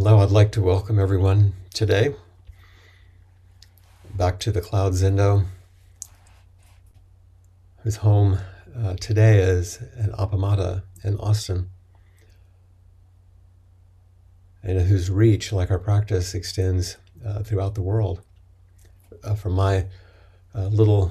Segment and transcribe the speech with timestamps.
[0.00, 2.14] Hello, I'd like to welcome everyone today
[4.14, 5.46] back to the Cloud Zendo,
[7.82, 8.38] whose home
[8.76, 11.70] uh, today is in Appamada in Austin,
[14.62, 16.96] and whose reach, like our practice, extends
[17.26, 18.20] uh, throughout the world.
[19.24, 19.86] Uh, from my
[20.54, 21.10] uh, little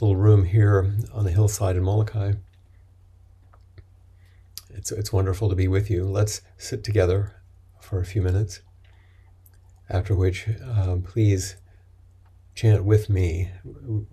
[0.00, 2.34] little room here on the hillside in Molokai,
[4.70, 6.04] it's it's wonderful to be with you.
[6.04, 7.34] Let's sit together
[7.88, 8.60] for a few minutes.
[9.88, 11.56] After which, um, please
[12.54, 13.50] chant with me,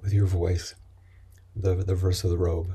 [0.01, 0.75] with your voice,
[1.53, 2.71] the, the verse of the robe.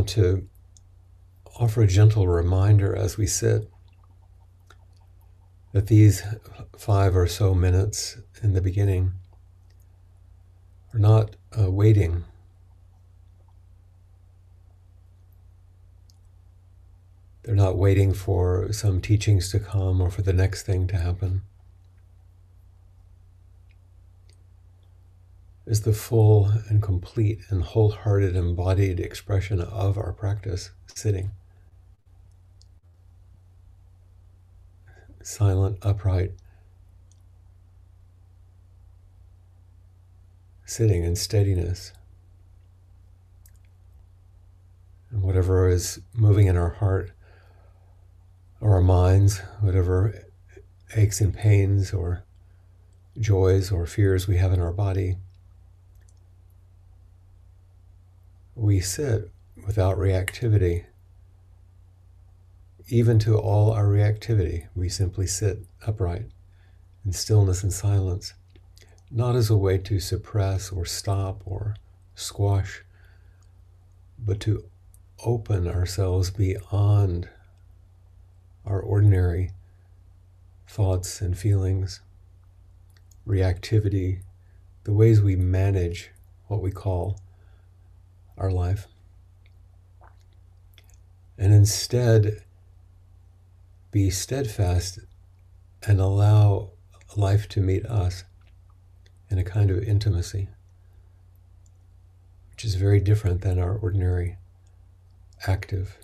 [0.00, 0.48] Want to
[1.56, 3.70] offer a gentle reminder as we sit
[5.72, 6.22] that these
[6.78, 9.12] five or so minutes in the beginning
[10.94, 12.24] are not uh, waiting.
[17.42, 21.42] They're not waiting for some teachings to come or for the next thing to happen.
[25.70, 31.30] Is the full and complete and wholehearted embodied expression of our practice sitting.
[35.22, 36.32] Silent, upright,
[40.64, 41.92] sitting in steadiness.
[45.12, 47.12] And whatever is moving in our heart
[48.60, 50.24] or our minds, whatever
[50.96, 52.24] aches and pains or
[53.20, 55.16] joys or fears we have in our body
[58.60, 59.30] we sit
[59.66, 60.84] without reactivity.
[62.88, 66.26] Even to all our reactivity, we simply sit upright
[67.02, 68.34] in stillness and silence,
[69.10, 71.74] not as a way to suppress or stop or
[72.14, 72.84] squash,
[74.18, 74.62] but to
[75.24, 77.30] open ourselves beyond
[78.66, 79.52] our ordinary
[80.68, 82.02] thoughts and feelings,
[83.26, 84.20] reactivity,
[84.84, 86.10] the ways we manage
[86.48, 87.18] what we call
[88.40, 88.88] our life.
[91.38, 92.42] And instead,
[93.92, 94.98] be steadfast
[95.86, 96.70] and allow
[97.16, 98.24] life to meet us
[99.30, 100.48] in a kind of intimacy,
[102.50, 104.36] which is very different than our ordinary
[105.46, 105.98] active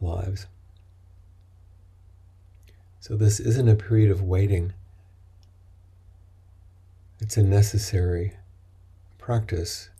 [0.00, 0.46] lives.
[3.00, 4.72] So, this isn't a period of waiting,
[7.18, 8.34] it's a necessary
[9.18, 9.90] practice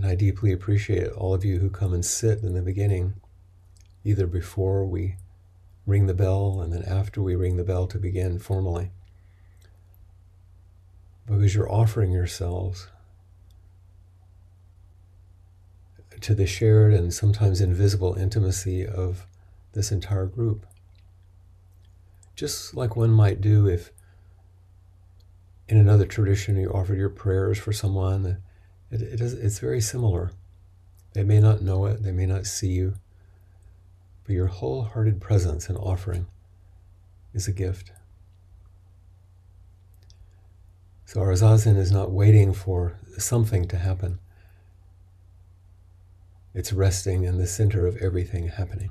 [0.00, 3.20] And I deeply appreciate all of you who come and sit in the beginning,
[4.02, 5.16] either before we
[5.84, 8.92] ring the bell and then after we ring the bell to begin formally.
[11.26, 12.88] Because you're offering yourselves
[16.22, 19.26] to the shared and sometimes invisible intimacy of
[19.74, 20.64] this entire group.
[22.34, 23.90] Just like one might do if
[25.68, 28.38] in another tradition you offered your prayers for someone
[28.90, 30.32] it, it is, it's very similar.
[31.12, 32.94] They may not know it, they may not see you,
[34.24, 36.26] but your wholehearted presence and offering
[37.34, 37.92] is a gift.
[41.04, 44.20] So our zazen is not waiting for something to happen.
[46.54, 48.90] It's resting in the center of everything happening.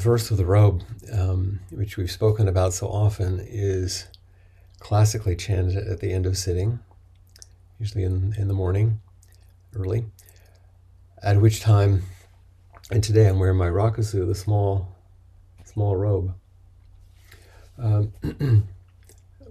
[0.00, 4.06] Verse of the robe, um, which we've spoken about so often, is
[4.78, 6.80] classically chanted at the end of sitting,
[7.78, 9.00] usually in, in the morning,
[9.76, 10.06] early,
[11.22, 12.02] at which time,
[12.90, 14.96] and today I'm wearing my rakusu, the small,
[15.64, 16.34] small robe,
[17.78, 18.12] um,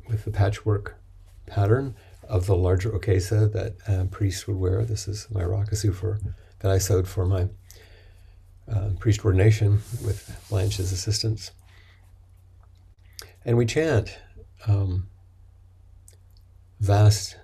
[0.07, 0.97] with the patchwork
[1.45, 1.95] pattern
[2.27, 4.83] of the larger okesa that uh, priests would wear.
[4.83, 6.19] This is my rakusu for
[6.59, 7.47] that I sewed for my
[8.71, 11.51] uh, priest ordination with Blanche's assistance.
[13.45, 14.17] And we chant,
[14.67, 15.07] um,
[16.79, 17.37] Vast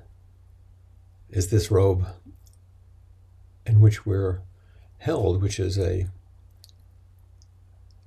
[1.29, 2.05] is this robe
[3.65, 4.41] in which we're
[4.99, 6.07] held, which is a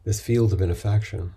[0.05, 1.35] this field of benefaction.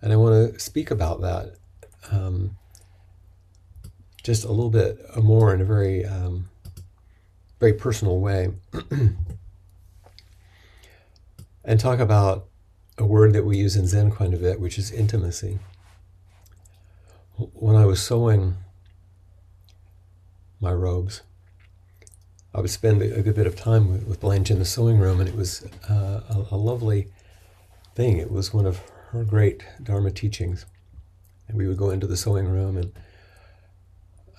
[0.00, 1.56] And I want to speak about that
[2.12, 2.56] um,
[4.22, 6.48] just a little bit more in a very, um,
[7.58, 8.52] very personal way.
[11.64, 12.46] and talk about
[12.96, 15.58] a word that we use in Zen quite a bit, which is intimacy.
[17.36, 18.56] When I was sewing
[20.60, 21.22] my robes,
[22.54, 25.28] I would spend a good bit of time with, Blanche in the sewing room, and
[25.28, 27.08] it was uh, a, a, lovely
[27.94, 28.16] thing.
[28.16, 30.66] It was one of her great Dharma teachings.
[31.46, 32.92] And we would go into the sewing room and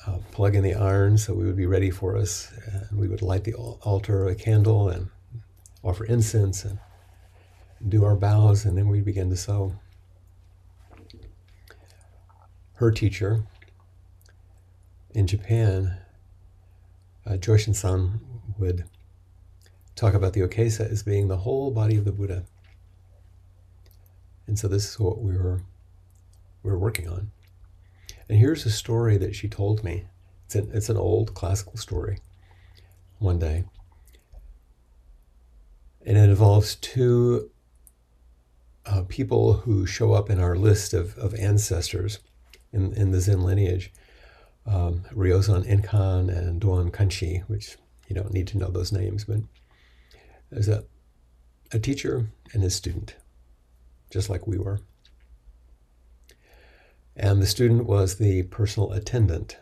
[0.06, 2.52] uh, plug in the iron so we would be ready for us.
[2.66, 5.10] And we would light the altar, a candle, and
[5.84, 6.80] offer incense and
[7.88, 9.74] do our bows, and then we begin to sew.
[12.74, 13.46] Her teacher
[15.12, 15.98] in Japan,
[17.26, 18.20] uh, Joshin san,
[18.58, 18.86] would
[19.96, 22.46] talk about the Okesa as being the whole body of the Buddha.
[24.48, 25.62] And so this is what we were,
[26.64, 27.32] we were working on.
[28.30, 30.06] And here's a story that she told me.
[30.46, 32.20] It's an, it's an old classical story.
[33.18, 33.66] One day.
[36.06, 37.50] And it involves two
[38.86, 42.20] uh, people who show up in our list of, of ancestors
[42.72, 43.92] in, in the Zen lineage,
[44.66, 49.40] um, Ryozan Enkan and Doan Kanchi, which you don't need to know those names, but
[50.50, 50.86] there's a,
[51.72, 53.16] a teacher and his student,
[54.10, 54.80] just like we were.
[57.22, 59.58] And the student was the personal attendant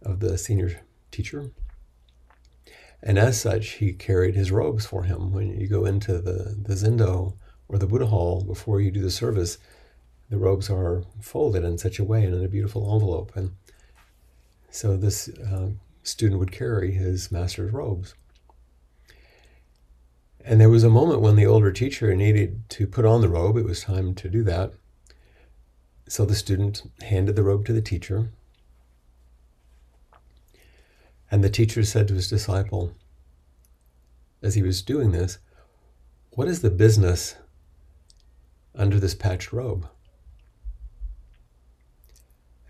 [0.00, 1.50] of the senior teacher.
[3.02, 5.32] And as such, he carried his robes for him.
[5.32, 7.34] When you go into the, the Zendo,
[7.68, 9.58] or the Buddha Hall before you do the service,
[10.30, 13.32] the robes are folded in such a way and in a beautiful envelope.
[13.34, 13.56] And
[14.70, 15.70] so this uh,
[16.04, 18.14] student would carry his master's robes.
[20.44, 23.56] And there was a moment when the older teacher needed to put on the robe.
[23.56, 24.74] It was time to do that.
[26.08, 28.30] So the student handed the robe to the teacher.
[31.30, 32.94] And the teacher said to his disciple,
[34.42, 35.38] as he was doing this,
[36.30, 37.36] What is the business
[38.74, 39.86] under this patched robe?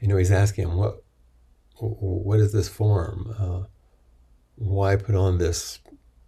[0.01, 1.05] You know, he's asking him, What,
[1.77, 3.35] what is this form?
[3.39, 3.67] Uh,
[4.57, 5.79] why put on this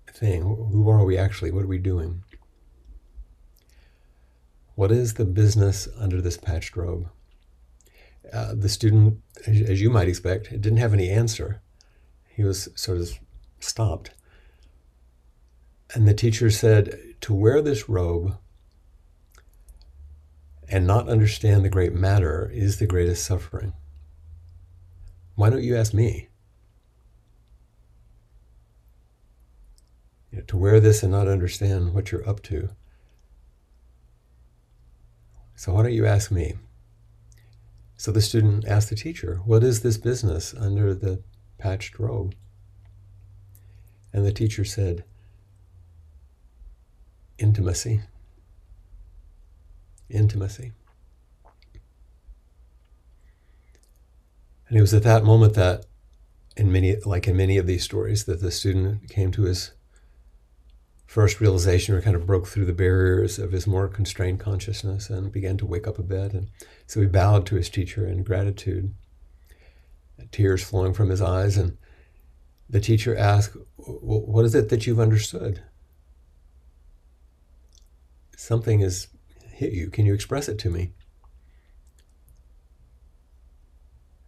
[0.06, 0.42] thing?
[0.42, 1.50] Who are we actually?
[1.50, 2.22] What are we doing?
[4.80, 7.10] What is the business under this patched robe?
[8.32, 11.60] Uh, the student, as you might expect, didn't have any answer.
[12.30, 13.18] He was sort of
[13.58, 14.12] stopped.
[15.92, 18.38] And the teacher said, To wear this robe
[20.66, 23.74] and not understand the great matter is the greatest suffering.
[25.34, 26.28] Why don't you ask me?
[30.32, 32.70] You know, to wear this and not understand what you're up to.
[35.60, 36.54] So why don't you ask me?
[37.98, 41.22] So the student asked the teacher, What is this business under the
[41.58, 42.34] patched robe?
[44.10, 45.04] And the teacher said,
[47.36, 48.00] Intimacy.
[50.08, 50.72] Intimacy.
[54.68, 55.84] And it was at that moment that,
[56.56, 59.72] in many, like in many of these stories, that the student came to his
[61.10, 65.32] first realization or kind of broke through the barriers of his more constrained consciousness and
[65.32, 66.32] began to wake up a bit.
[66.32, 66.48] And
[66.86, 68.94] so he bowed to his teacher in gratitude,
[70.30, 71.56] tears flowing from his eyes.
[71.56, 71.76] And
[72.68, 75.64] the teacher asked, What is it that you've understood?
[78.36, 79.08] Something has
[79.50, 79.90] hit you.
[79.90, 80.92] Can you express it to me?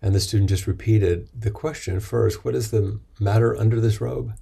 [0.03, 4.33] And the student just repeated the question first What is the matter under this robe?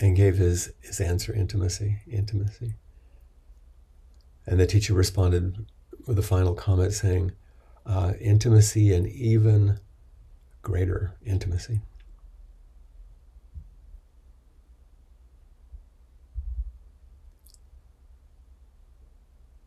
[0.00, 2.74] And gave his, his answer intimacy, intimacy.
[4.46, 5.66] And the teacher responded
[6.06, 7.32] with a final comment saying,
[7.84, 9.80] uh, intimacy and even
[10.62, 11.80] greater intimacy.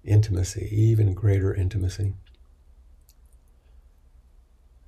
[0.03, 2.13] Intimacy, even greater intimacy.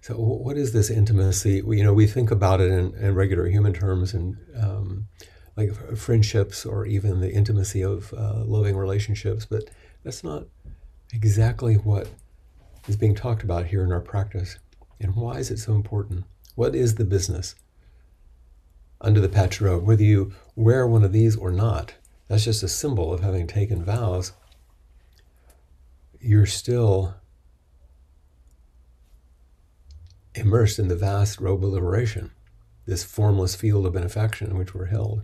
[0.01, 1.61] So, what is this intimacy?
[1.61, 5.07] We, you know, we think about it in, in regular human terms, and um,
[5.55, 9.69] like friendships or even the intimacy of uh, loving relationships, but
[10.03, 10.45] that's not
[11.13, 12.07] exactly what
[12.87, 14.57] is being talked about here in our practice.
[14.99, 16.25] And why is it so important?
[16.55, 17.55] What is the business
[18.99, 19.85] under the patch robe?
[19.85, 21.93] Whether you wear one of these or not,
[22.27, 24.33] that's just a symbol of having taken vows.
[26.19, 27.15] You're still
[30.33, 32.31] immersed in the vast robe of liberation,
[32.85, 35.23] this formless field of benefaction in which we're held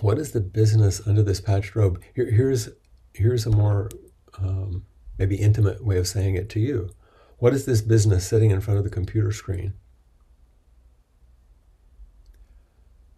[0.00, 2.02] what is the business under this patched robe?
[2.14, 2.68] Here, here's
[3.14, 3.90] here's a more
[4.38, 4.84] um,
[5.18, 6.90] maybe intimate way of saying it to you.
[7.38, 9.74] What is this business sitting in front of the computer screen?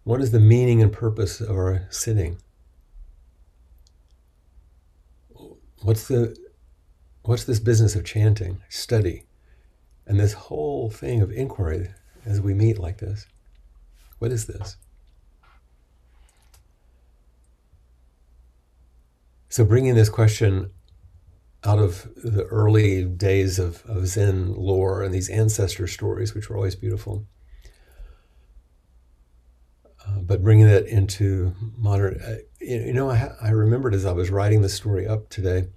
[0.05, 2.39] What is the meaning and purpose of our sitting?
[5.83, 6.37] What's the
[7.23, 9.25] what's this business of chanting, study,
[10.07, 11.91] and this whole thing of inquiry
[12.25, 13.27] as we meet like this?
[14.19, 14.77] What is this?
[19.49, 20.71] So, bringing this question
[21.65, 26.57] out of the early days of, of Zen lore and these ancestor stories, which were
[26.57, 27.27] always beautiful,
[30.07, 34.31] uh, but bringing that into modern, uh, you know, I, I remembered as I was
[34.31, 35.69] writing the story up today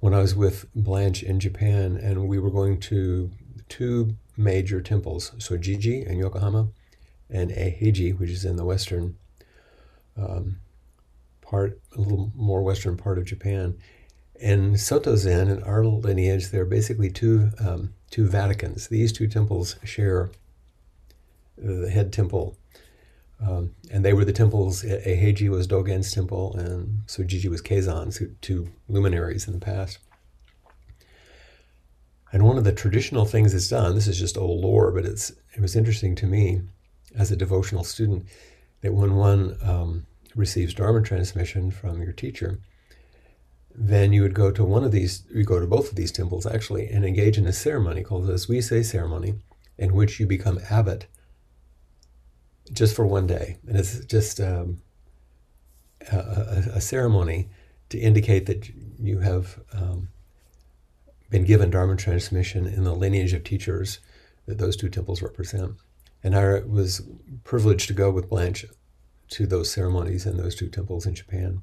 [0.00, 3.30] when I was with Blanche in Japan, and we were going to
[3.68, 6.68] two major temples, Sojiji in Yokohama
[7.30, 9.16] and Eiheiji, which is in the western
[10.16, 10.60] um,
[11.46, 13.78] part, a little more western part of Japan.
[14.40, 18.88] And Soto Zen and our lineage, they're basically two um, two Vaticans.
[18.88, 20.30] These two temples share
[21.56, 22.56] the head temple,
[23.40, 24.82] um, and they were the temples.
[24.82, 29.98] Eiheiji was Dogen's temple, and Sojiji was Keizan's, two luminaries in the past.
[32.32, 35.32] And one of the traditional things it's done, this is just old lore, but it's
[35.54, 36.60] it was interesting to me
[37.16, 38.26] as a devotional student
[38.82, 40.06] that when one um,
[40.36, 42.60] receives Dharma transmission from your teacher,
[43.74, 46.46] then you would go to one of these, you go to both of these temples
[46.46, 49.34] actually, and engage in a ceremony called the Zuise ceremony,
[49.78, 51.06] in which you become abbot
[52.72, 53.58] just for one day.
[53.66, 54.80] And it's just um,
[56.12, 57.48] a, a, a, ceremony
[57.90, 60.08] to indicate that you have um,
[61.30, 64.00] been given Dharma transmission in the lineage of teachers
[64.46, 65.74] that those two temples represent.
[66.24, 67.02] And I was
[67.44, 68.64] privileged to go with Blanche
[69.28, 71.62] to those ceremonies in those two temples in Japan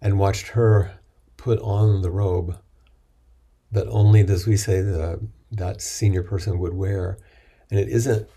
[0.00, 0.98] and watched her
[1.36, 2.58] put on the robe
[3.72, 5.20] that only, as we say, the,
[5.50, 7.18] that senior person would wear.
[7.70, 8.28] And it isn't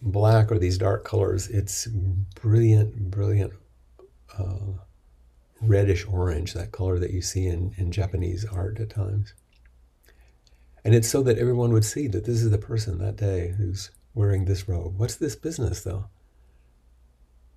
[0.00, 1.88] black or these dark colors, it's
[2.40, 3.52] brilliant, brilliant
[4.38, 4.78] uh,
[5.62, 9.32] reddish orange, that color that you see in, in Japanese art at times.
[10.84, 13.90] And it's so that everyone would see that this is the person that day who's
[14.12, 14.98] wearing this robe.
[14.98, 16.08] What's this business, though?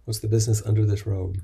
[0.07, 1.41] What's the business under this robe?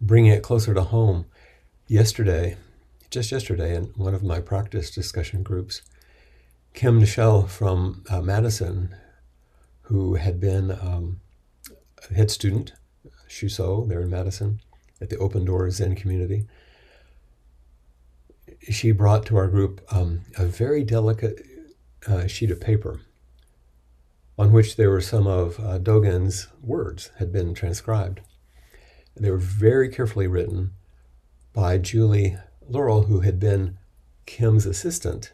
[0.00, 1.26] Bringing it closer to home,
[1.86, 2.56] yesterday,
[3.08, 5.82] just yesterday, in one of my practice discussion groups,
[6.74, 8.96] Kim Nichelle from uh, Madison,
[9.82, 11.20] who had been um,
[12.10, 12.72] a head student,
[13.28, 14.58] Shuso, there in Madison,
[15.00, 16.46] at the Open Door Zen community,
[18.68, 21.46] she brought to our group um, a very delicate
[22.08, 23.02] uh, sheet of paper
[24.42, 28.20] on which there were some of uh, Dogen's words had been transcribed.
[29.14, 30.72] They were very carefully written
[31.52, 32.36] by Julie
[32.68, 33.78] Laurel, who had been
[34.26, 35.30] Kim's assistant.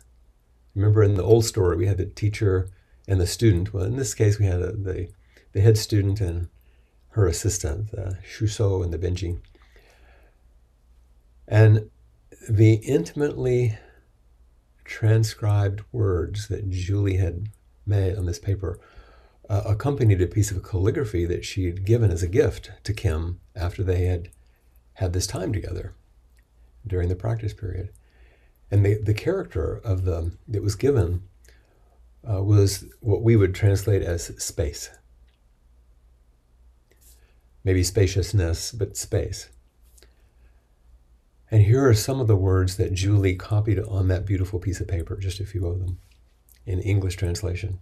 [0.75, 2.68] Remember in the old story, we had the teacher
[3.09, 3.73] and the student.
[3.73, 5.09] Well, in this case, we had a, the,
[5.53, 6.49] the head student and
[7.12, 9.40] her assistant, the Shuso and the Benji.
[11.47, 11.88] And
[12.47, 13.79] the intimately
[14.85, 17.49] transcribed words that Julie had
[17.87, 18.79] made on this paper
[19.48, 23.40] uh, accompanied a piece of calligraphy that she had given as a gift to Kim
[23.56, 24.28] after they had
[24.94, 25.94] had this time together
[26.87, 27.90] during the practice period.
[28.70, 31.22] And the, the character of the that was given
[32.28, 34.90] uh, was what we would translate as space.
[37.64, 39.48] Maybe spaciousness, but space.
[41.50, 44.88] And here are some of the words that Julie copied on that beautiful piece of
[44.88, 45.98] paper, just a few of them,
[46.66, 47.78] in English translation.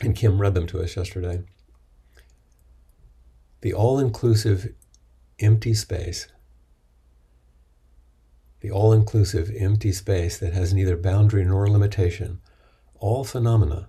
[0.00, 1.42] And Kim read them to us yesterday.
[3.60, 4.74] The all inclusive
[5.40, 6.28] empty space,
[8.60, 12.40] the all inclusive empty space that has neither boundary nor limitation,
[12.98, 13.88] all phenomena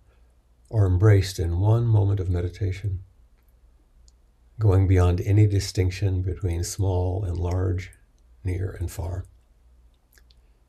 [0.72, 3.02] are embraced in one moment of meditation,
[4.60, 7.92] going beyond any distinction between small and large,
[8.44, 9.26] near and far.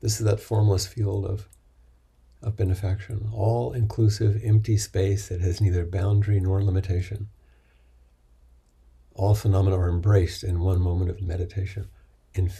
[0.01, 1.47] This is that formless field of
[2.41, 7.29] of benefaction, all inclusive, empty space that has neither boundary nor limitation.
[9.13, 11.89] All phenomena are embraced in one moment of meditation.
[12.35, 12.51] In,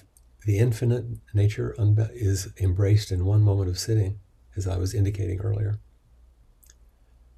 [0.46, 1.76] the infinite nature
[2.14, 4.20] is embraced in one moment of sitting,
[4.56, 5.80] as I was indicating earlier.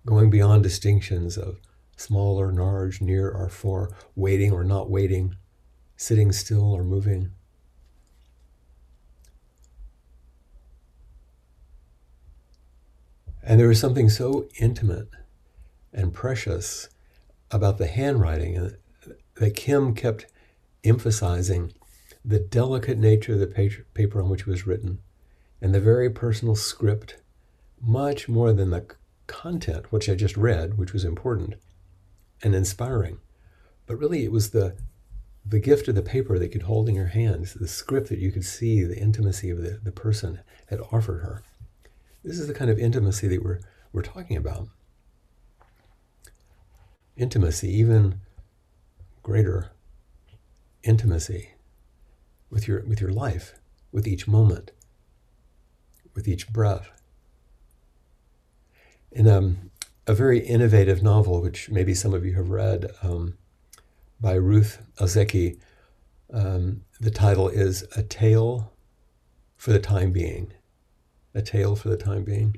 [0.06, 1.60] Going beyond distinctions of
[1.98, 5.36] small or large, near or far, waiting or not waiting,
[5.98, 7.32] sitting still or moving,
[13.50, 15.10] And there was something so intimate
[15.92, 16.88] and precious
[17.50, 18.74] about the handwriting
[19.38, 20.28] that Kim kept
[20.84, 21.74] emphasizing
[22.24, 25.00] the delicate nature of the paper on which it was written
[25.60, 27.18] and the very personal script,
[27.82, 28.86] much more than the
[29.26, 31.56] content, which I just read, which was important
[32.44, 33.18] and inspiring.
[33.88, 34.78] But really, it was the
[35.44, 38.20] the gift of the paper that you could hold in your hands, the script that
[38.20, 41.42] you could see, the intimacy of the, the person had offered her.
[42.24, 43.60] This is the kind of intimacy that we're,
[43.94, 44.68] we're talking about.
[47.16, 48.20] Intimacy, even
[49.24, 49.72] greater
[50.84, 51.52] intimacy
[52.50, 53.54] with your, with your life,
[53.92, 54.72] with each moment,
[56.14, 56.90] with each breath.
[59.12, 59.72] In um,
[60.06, 63.38] a very innovative novel, which maybe some of you have read, um,
[64.20, 65.58] by Ruth Ozeki,
[66.34, 68.74] um, the title is A Tale
[69.56, 70.54] for the Time Being
[71.34, 72.56] a tale for the time being.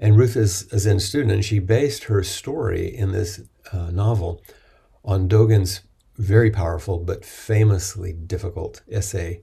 [0.00, 3.40] And Ruth is a Zen student, and she based her story in this
[3.72, 4.42] uh, novel
[5.04, 5.80] on Dogen's
[6.16, 9.40] very powerful but famously difficult essay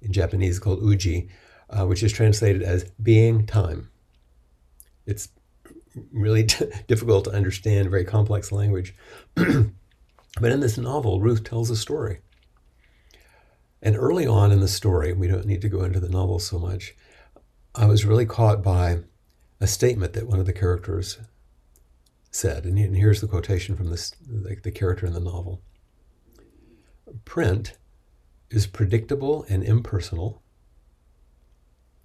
[0.00, 1.28] in Japanese called Uji,
[1.68, 3.90] uh, which is translated as being time.
[5.06, 5.28] It's
[6.12, 8.94] really t- difficult to understand, very complex language.
[9.34, 12.20] but in this novel, Ruth tells a story
[13.82, 16.58] and early on in the story, we don't need to go into the novel so
[16.58, 16.94] much,
[17.74, 19.00] I was really caught by
[19.60, 21.18] a statement that one of the characters
[22.30, 22.64] said.
[22.64, 25.62] And here's the quotation from this, the, the character in the novel
[27.24, 27.76] Print
[28.50, 30.42] is predictable and impersonal,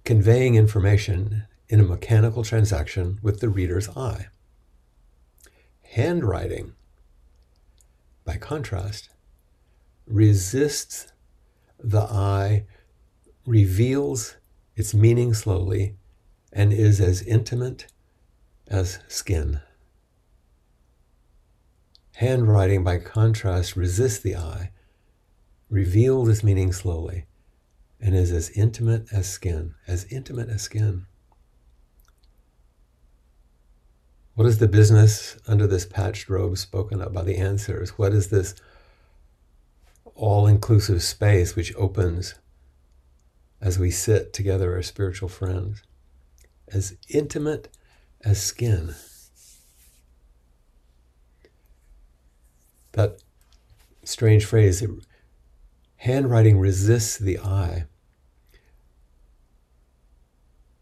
[0.04, 4.26] conveying information in a mechanical transaction with the reader's eye.
[5.82, 6.74] Handwriting,
[8.24, 9.10] by contrast,
[10.06, 11.12] resists
[11.78, 12.66] the eye
[13.46, 14.36] reveals
[14.74, 15.96] its meaning slowly
[16.52, 17.86] and is as intimate
[18.68, 19.60] as skin.
[22.16, 24.70] Handwriting, by contrast, resists the eye,
[25.68, 27.26] reveals its meaning slowly,
[28.00, 31.06] and is as intimate as skin, as intimate as skin.
[34.34, 37.90] What is the business under this patched robe spoken of by the answers?
[37.90, 38.54] What is this
[40.16, 42.34] all inclusive space which opens
[43.60, 45.82] as we sit together as spiritual friends?
[46.68, 47.68] As intimate
[48.24, 48.94] as skin.
[52.96, 53.22] that
[54.02, 54.82] strange phrase
[55.96, 57.84] handwriting resists the eye.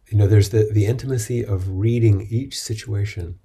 [0.09, 3.40] You know, there's the, the intimacy of reading each situation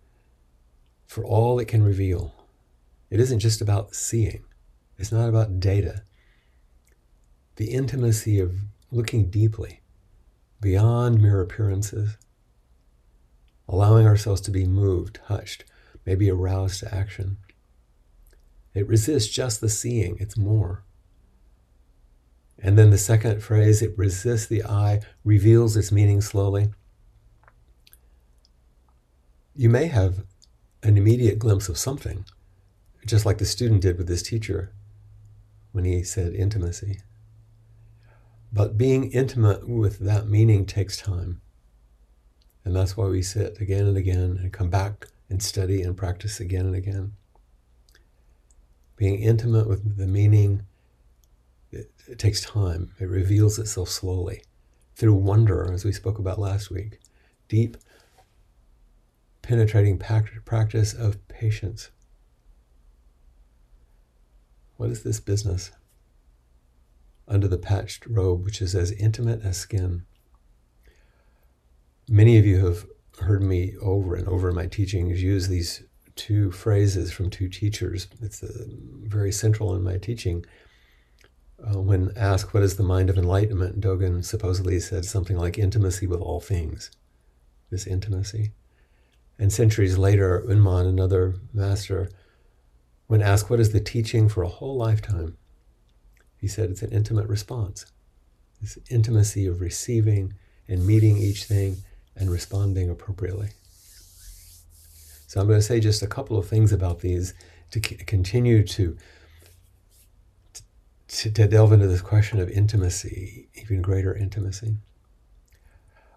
[1.07, 2.35] for all it can reveal.
[3.09, 4.45] It isn't just about seeing,
[4.99, 6.03] it's not about data.
[7.55, 8.53] The intimacy of
[8.91, 9.79] looking deeply
[10.59, 12.17] beyond mere appearances,
[13.67, 15.63] allowing ourselves to be moved, hushed,
[16.05, 17.37] maybe aroused to action.
[18.73, 20.83] It resists just the seeing, it's more.
[22.61, 26.73] And then the second phrase, it resists the eye, reveals its meaning slowly.
[29.55, 30.25] You may have
[30.83, 32.25] an immediate glimpse of something,
[33.05, 34.73] just like the student did with his teacher
[35.71, 37.01] when he said intimacy.
[38.51, 41.41] But being intimate with that meaning takes time.
[42.65, 46.39] And that's why we sit again and again and come back and study and practice
[46.39, 47.13] again and again
[48.99, 50.63] being intimate with the meaning,
[51.71, 52.91] it, it takes time.
[52.99, 54.43] It reveals itself slowly
[54.97, 56.99] through wonder, as we spoke about last week.
[57.47, 57.77] Deep,
[59.41, 61.91] penetrating practice of patience.
[64.79, 65.71] What is this business?
[67.27, 70.05] Under the patched robe, which is as intimate as skin.
[72.07, 72.85] Many of you have
[73.19, 75.83] heard me over and over in my teachings use these
[76.15, 78.07] two phrases from two teachers.
[78.21, 78.41] It's
[79.03, 80.45] very central in my teaching.
[81.61, 83.81] Uh, when asked, What is the mind of enlightenment?
[83.81, 86.89] Dogen supposedly said something like intimacy with all things.
[87.69, 88.53] This intimacy.
[89.37, 92.09] And centuries later, Ummon, another master,
[93.09, 95.35] when asked, What is the teaching for a whole lifetime?
[96.37, 97.87] He said, It's an intimate response.
[98.61, 100.35] This intimacy of receiving
[100.67, 101.77] and meeting each thing
[102.15, 103.49] and responding appropriately.
[105.25, 107.33] So I'm going to say just a couple of things about these
[107.71, 108.95] to c- continue to,
[111.07, 114.75] to, to delve into this question of intimacy, even greater intimacy.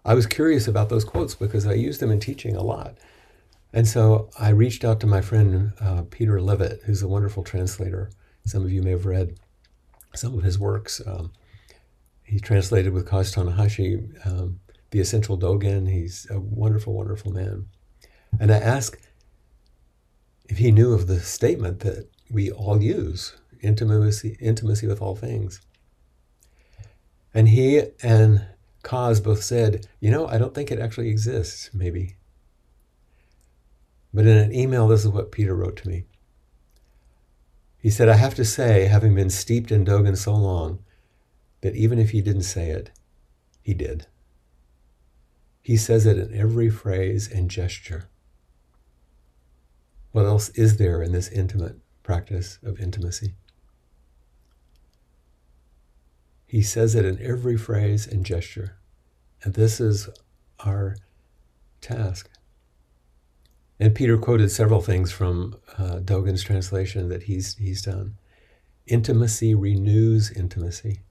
[0.05, 2.97] I was curious about those quotes because I use them in teaching a lot.
[3.73, 8.11] And so I reached out to my friend uh, Peter Levitt, who's a wonderful translator.
[8.45, 9.39] Some of you may have read
[10.13, 11.01] some of his works.
[11.05, 11.33] Um,
[12.23, 14.59] he translated with Kaz Tanahashi um,
[14.91, 15.89] The Essential Dogen.
[15.89, 17.65] He's a wonderful, wonderful man.
[18.39, 19.07] And I asked
[20.47, 25.61] if he knew of the statement that we all use intimacy, intimacy with all things.
[27.33, 28.45] And he and
[28.83, 32.17] Kaz both said, you know, I don't think it actually exists, maybe.
[34.13, 36.05] But in an email, this is what Peter wrote to me.
[37.77, 40.79] He said, I have to say, having been steeped in Dogen so long,
[41.61, 42.91] that even if he didn't say it,
[43.61, 44.05] he did.
[45.61, 48.09] He says it in every phrase and gesture.
[50.11, 53.35] What else is there in this intimate practice of intimacy?
[56.45, 58.77] He says it in every phrase and gesture.
[59.43, 60.07] And this is
[60.59, 60.97] our
[61.81, 62.29] task.
[63.79, 68.17] And Peter quoted several things from uh, Dogen's translation that he's, he's done.
[68.85, 71.01] Intimacy renews intimacy.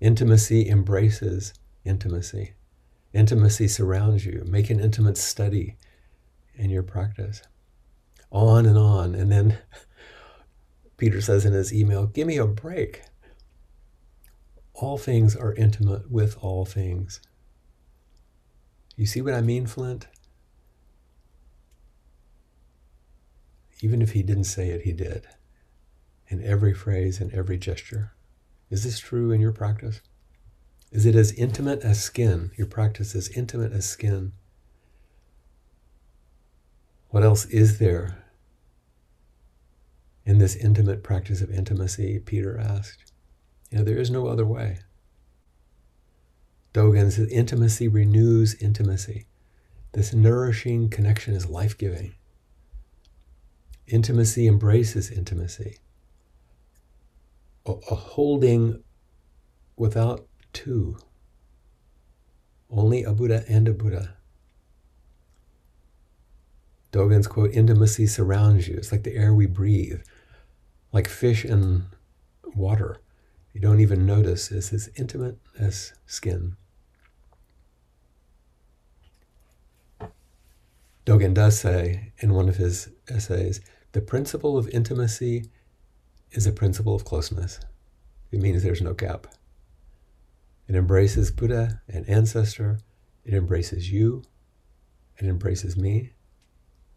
[0.00, 2.54] Intimacy embraces intimacy.
[3.12, 4.44] Intimacy surrounds you.
[4.46, 5.76] Make an intimate study
[6.54, 7.42] in your practice.
[8.30, 9.14] On and on.
[9.14, 9.58] And then
[10.96, 13.02] Peter says in his email, Give me a break.
[14.74, 17.20] All things are intimate with all things.
[18.96, 20.06] You see what I mean, Flint?
[23.82, 25.26] Even if he didn't say it, he did.
[26.28, 28.12] In every phrase and every gesture.
[28.68, 30.00] Is this true in your practice?
[30.92, 32.50] Is it as intimate as skin?
[32.56, 34.32] Your practice is intimate as skin.
[37.08, 38.24] What else is there
[40.24, 42.20] in this intimate practice of intimacy?
[42.20, 43.12] Peter asked.
[43.70, 44.78] You know, there is no other way.
[46.72, 49.26] Dogen says intimacy renews intimacy.
[49.92, 52.14] This nourishing connection is life giving.
[53.90, 55.78] Intimacy embraces intimacy.
[57.66, 58.82] A, a holding
[59.76, 60.96] without two.
[62.70, 64.14] only a Buddha and a Buddha.
[66.92, 68.76] Dogen's quote, intimacy surrounds you.
[68.76, 70.02] It's like the air we breathe,
[70.92, 71.84] like fish in
[72.54, 73.00] water.
[73.52, 76.56] You don't even notice it's as intimate as skin.
[81.06, 83.60] Dogen does say in one of his essays
[83.92, 85.50] the principle of intimacy
[86.32, 87.60] is a principle of closeness.
[88.30, 89.26] It means there's no gap.
[90.68, 92.78] It embraces Buddha and ancestor.
[93.24, 94.22] It embraces you.
[95.18, 96.12] It embraces me.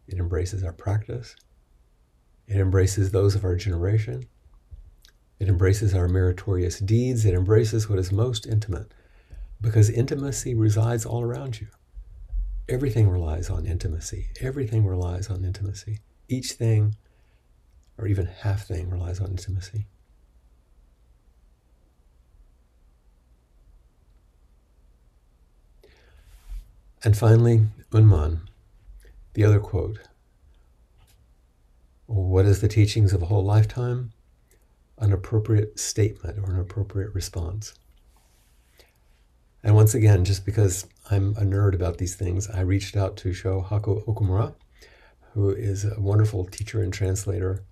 [0.07, 1.35] It embraces our practice.
[2.47, 4.25] It embraces those of our generation.
[5.39, 7.25] It embraces our meritorious deeds.
[7.25, 8.93] It embraces what is most intimate
[9.59, 11.67] because intimacy resides all around you.
[12.69, 14.29] Everything relies on intimacy.
[14.39, 15.99] Everything relies on intimacy.
[16.27, 16.95] Each thing,
[17.97, 19.85] or even half thing, relies on intimacy.
[27.03, 28.39] And finally, Ummon,
[29.33, 29.99] the other quote.
[32.05, 34.13] What is the teachings of a whole lifetime?
[34.97, 37.73] An appropriate statement or an appropriate response.
[39.63, 43.29] And once again, just because I'm a nerd about these things, I reached out to
[43.29, 44.55] Shohaku Okumura,
[45.33, 47.63] who is a wonderful teacher and translator.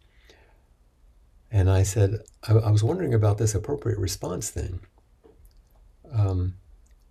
[1.52, 4.80] And I said, I, I was wondering about this appropriate response thing.
[6.12, 6.56] Um,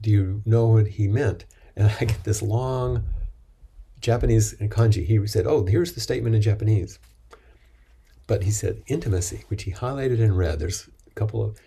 [0.00, 1.44] do you know what he meant?
[1.76, 3.04] And I get this long
[4.00, 5.06] Japanese kanji.
[5.06, 6.98] He said, Oh, here's the statement in Japanese.
[8.26, 10.58] But he said intimacy, which he highlighted in red.
[10.58, 11.58] There's a couple of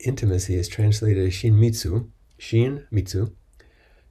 [0.00, 2.10] intimacy is translated as shin mitsu.
[2.38, 3.30] Shin mitsu.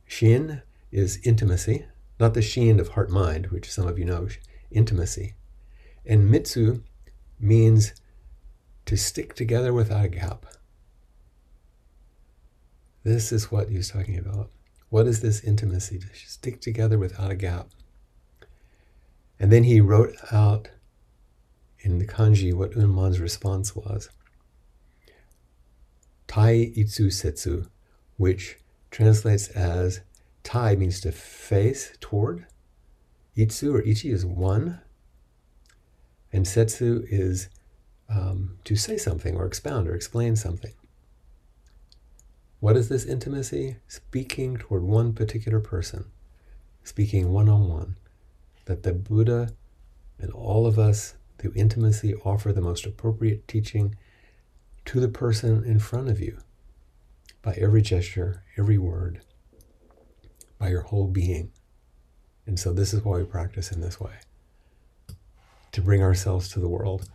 [0.06, 1.86] Shin is intimacy,
[2.19, 4.28] not the shin of heart mind, which some of you know,
[4.71, 5.34] intimacy.
[6.06, 6.82] And mitsu
[7.39, 7.93] means
[8.86, 10.45] to stick together without a gap.
[13.04, 14.49] This is what he's talking about.
[14.89, 15.99] What is this intimacy?
[15.99, 17.69] To stick together without a gap.
[19.39, 20.69] And then he wrote out
[21.80, 24.10] in the kanji what Ummon's response was.
[26.28, 27.65] Tai Itsu Setsu,
[28.17, 28.58] which
[28.89, 30.02] translates as
[30.44, 32.46] Tai means to face toward,
[33.36, 34.82] Itsu or Ichi is one,
[36.32, 37.50] and Setsu is
[38.10, 40.74] um, to say something or expound or explain something.
[42.60, 43.78] What is this intimacy?
[43.88, 46.06] Speaking toward one particular person,
[46.84, 47.96] speaking one on one.
[48.66, 49.54] That the Buddha
[50.20, 53.96] and all of us, through intimacy, offer the most appropriate teaching
[54.86, 56.38] to the person in front of you
[57.42, 59.22] by every gesture, every word,
[60.63, 61.52] by your whole being.
[62.45, 64.13] And so, this is why we practice in this way
[65.73, 67.10] to bring ourselves to the world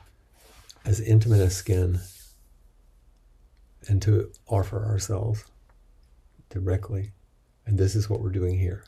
[0.85, 1.99] as intimate as skin
[3.89, 5.47] and to offer ourselves
[6.51, 7.13] directly.
[7.65, 8.85] And this is what we're doing here.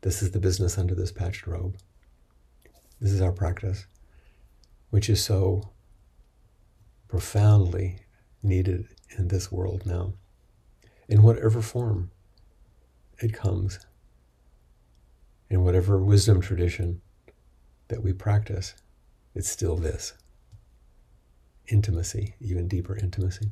[0.00, 1.76] This is the business under this patched robe.
[3.00, 3.86] This is our practice,
[4.90, 5.70] which is so
[7.06, 7.98] profoundly
[8.42, 10.14] needed in this world now,
[11.08, 12.10] in whatever form
[13.22, 13.78] it comes,
[15.52, 17.02] in whatever wisdom tradition
[17.88, 18.74] that we practice,
[19.34, 20.14] it's still this
[21.68, 23.50] intimacy, even deeper intimacy.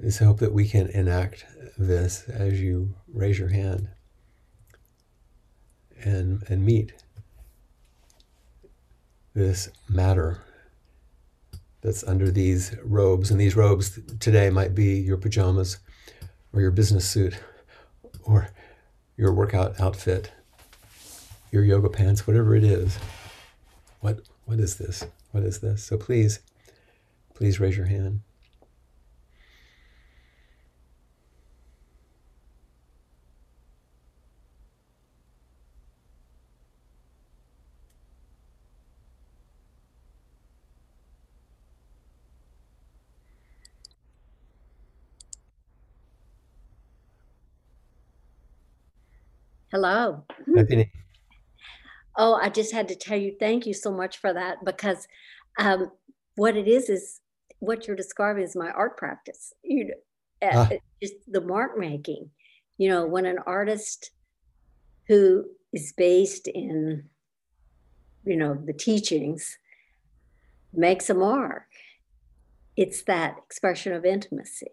[0.00, 1.44] is hope that we can enact
[1.76, 3.88] this as you raise your hand
[6.04, 6.92] and, and meet
[9.34, 10.40] this matter
[11.80, 13.32] that's under these robes.
[13.32, 15.78] And these robes today might be your pajamas
[16.52, 17.36] or your business suit
[18.28, 18.50] or
[19.16, 20.30] your workout outfit,
[21.50, 22.98] your yoga pants, whatever it is.
[24.00, 25.04] What, what is this?
[25.32, 25.82] What is this?
[25.82, 26.40] So please,
[27.34, 28.20] please raise your hand.
[49.70, 50.24] Hello.
[52.16, 55.06] Oh, I just had to tell you thank you so much for that because
[55.58, 55.90] um,
[56.36, 57.20] what it is is
[57.58, 59.52] what you're describing is my art practice.
[59.62, 60.70] You know, ah.
[61.02, 62.30] just the mark making.
[62.78, 64.10] You know, when an artist
[65.06, 67.04] who is based in,
[68.24, 69.58] you know, the teachings
[70.72, 71.66] makes a mark,
[72.76, 74.70] it's that expression of intimacy.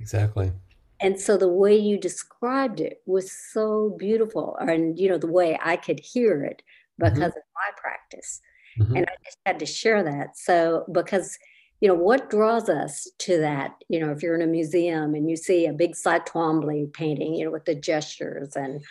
[0.00, 0.52] Exactly
[1.00, 5.58] and so the way you described it was so beautiful and you know the way
[5.62, 6.62] i could hear it
[6.98, 7.22] because mm-hmm.
[7.22, 8.40] of my practice
[8.78, 8.96] mm-hmm.
[8.96, 11.38] and i just had to share that so because
[11.84, 13.74] you know, what draws us to that?
[13.90, 17.34] You know, if you're in a museum and you see a big Cy Twombly painting,
[17.34, 18.82] you know, with the gestures and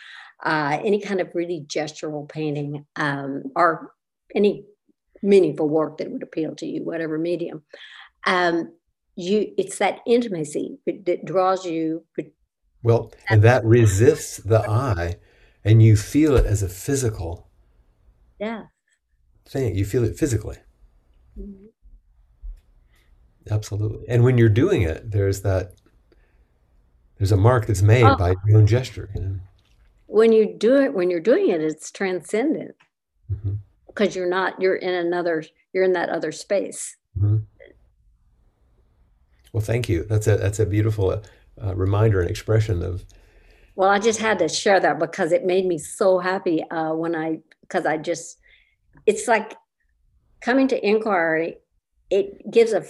[0.44, 3.92] uh, any kind of really gestural painting um, or
[4.32, 4.64] any
[5.24, 7.62] meaningful work that would appeal to you, whatever medium.
[8.26, 8.72] Um,
[9.16, 12.04] you, it's that intimacy that draws you.
[12.82, 15.16] Well, and that resists the eye,
[15.64, 17.48] and you feel it as a physical
[18.38, 18.64] yeah.
[19.46, 19.74] thing.
[19.74, 20.58] You feel it physically.
[21.38, 21.66] Mm-hmm.
[23.50, 24.06] Absolutely.
[24.08, 25.74] And when you're doing it, there's that
[27.18, 28.16] there's a mark that's made oh.
[28.16, 29.10] by your own gesture.
[29.14, 29.40] You know?
[30.06, 32.74] When you do it, when you're doing it, it's transcendent
[33.32, 33.54] mm-hmm.
[33.86, 34.60] because you're not.
[34.60, 35.44] You're in another.
[35.72, 36.96] You're in that other space.
[37.18, 37.38] Mm-hmm.
[39.54, 40.02] Well, thank you.
[40.02, 41.22] That's a that's a beautiful
[41.62, 43.04] uh, reminder and expression of.
[43.76, 47.14] Well, I just had to share that because it made me so happy uh, when
[47.14, 48.38] I because I just
[49.06, 49.54] it's like
[50.40, 51.58] coming to inquiry.
[52.10, 52.84] It gives a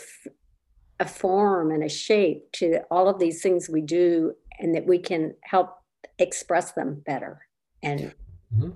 [1.01, 4.99] a form and a shape to all of these things we do and that we
[4.99, 5.77] can help
[6.19, 7.41] express them better
[7.83, 8.15] and
[8.55, 8.71] mm-hmm.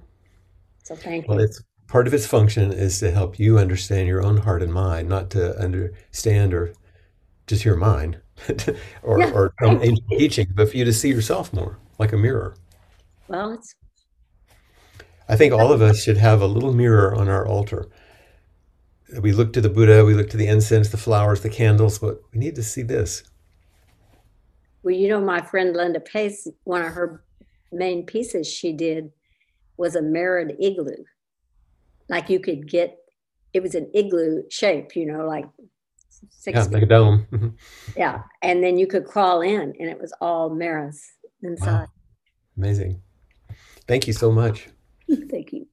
[0.82, 1.28] so thank you.
[1.28, 4.62] well, you it's part of its function is to help you understand your own heart
[4.64, 6.74] and mind not to understand or
[7.48, 8.20] just your mind
[9.02, 9.30] or, yeah.
[9.30, 12.54] or ancient teaching but for you to see yourself more like a mirror
[13.26, 13.74] well it's
[15.28, 17.88] i think all of us should have a little mirror on our altar
[19.20, 22.20] we look to the Buddha, we look to the incense, the flowers, the candles, but
[22.32, 23.22] we need to see this.
[24.82, 27.24] Well, you know, my friend Linda Pace, one of her
[27.72, 29.10] main pieces she did
[29.76, 31.04] was a mirrored igloo.
[32.08, 32.98] Like you could get,
[33.52, 35.46] it was an igloo shape, you know, like
[36.30, 36.72] six yeah, feet.
[36.72, 37.56] like a dome.
[37.96, 41.00] yeah, and then you could crawl in, and it was all mirrors
[41.42, 41.80] inside.
[41.80, 41.86] Wow.
[42.56, 43.02] Amazing.
[43.86, 44.68] Thank you so much.
[45.30, 45.66] Thank you.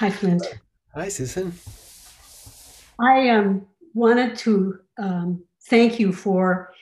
[0.00, 0.42] Hi, Flint.
[0.94, 1.52] Hi, Susan.
[2.98, 6.72] I um, wanted to um, thank you for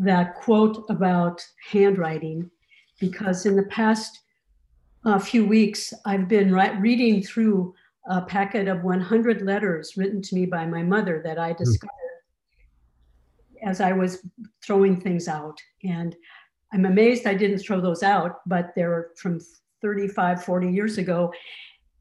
[0.00, 2.50] that quote about handwriting
[2.98, 4.22] because in the past
[5.04, 7.76] uh, few weeks, I've been reading through
[8.08, 11.62] a packet of 100 letters written to me by my mother that I hmm.
[11.62, 11.92] discovered
[13.54, 13.70] mm.
[13.70, 14.26] as I was
[14.66, 15.60] throwing things out.
[15.84, 16.16] And
[16.72, 19.38] I'm amazed I didn't throw those out, but they're from
[19.80, 21.32] 35, 40 years ago.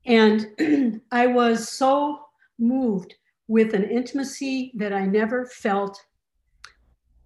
[0.05, 2.25] And I was so
[2.59, 3.15] moved
[3.47, 5.99] with an intimacy that I never felt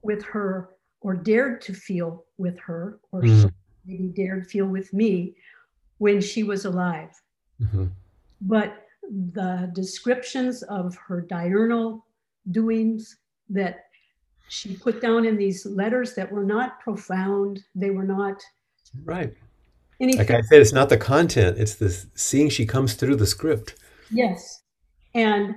[0.02, 0.70] with her
[1.02, 3.52] or dared to feel with her, or mm.
[3.86, 5.36] maybe dared feel with me
[6.00, 7.10] when she was alive.
[7.62, 7.86] Mm-hmm.
[8.42, 8.86] But
[9.34, 12.06] the descriptions of her diurnal
[12.52, 13.18] doings
[13.50, 13.86] that
[14.50, 18.42] she put down in these letters that were not profound, they were not
[19.04, 19.36] right
[20.00, 20.20] Anything.
[20.20, 23.76] Like I said, it's not the content; it's the seeing she comes through the script.
[24.12, 24.62] Yes,
[25.16, 25.56] and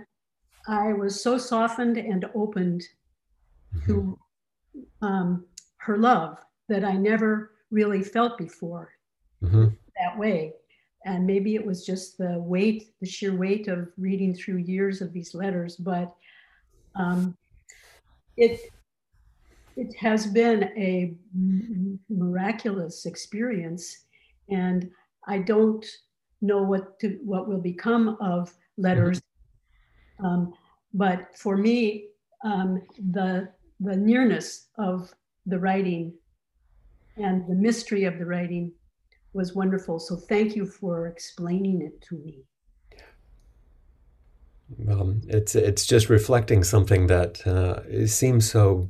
[0.67, 2.83] I was so softened and opened
[3.75, 3.93] mm-hmm.
[3.93, 4.19] to
[5.03, 5.47] um,
[5.79, 6.39] her love
[6.69, 8.93] that I never really felt before
[9.43, 9.69] mm-hmm.
[9.99, 10.55] that way.
[11.05, 15.13] And maybe it was just the weight, the sheer weight of reading through years of
[15.13, 16.15] these letters, but
[16.95, 17.37] um,
[18.37, 18.61] it
[19.77, 21.15] it has been a
[22.11, 24.05] miraculous experience
[24.51, 24.91] and
[25.27, 25.85] I don't
[26.41, 29.21] know what to what will become of letters.
[29.21, 30.27] Mm-hmm.
[30.27, 30.53] Um,
[30.95, 32.09] but for me,
[32.45, 32.83] um,
[33.13, 33.49] the
[33.81, 35.13] the nearness of
[35.47, 36.15] the writing
[37.17, 38.73] and the mystery of the writing
[39.33, 39.99] was wonderful.
[39.99, 42.43] So thank you for explaining it to me.
[44.79, 48.89] Well, it's it's just reflecting something that uh, seems so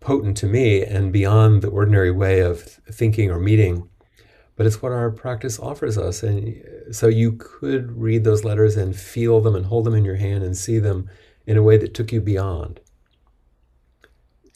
[0.00, 3.88] potent to me and beyond the ordinary way of thinking or meeting
[4.58, 6.24] but it's what our practice offers us.
[6.24, 6.60] And
[6.90, 10.42] so you could read those letters and feel them and hold them in your hand
[10.42, 11.08] and see them
[11.46, 12.80] in a way that took you beyond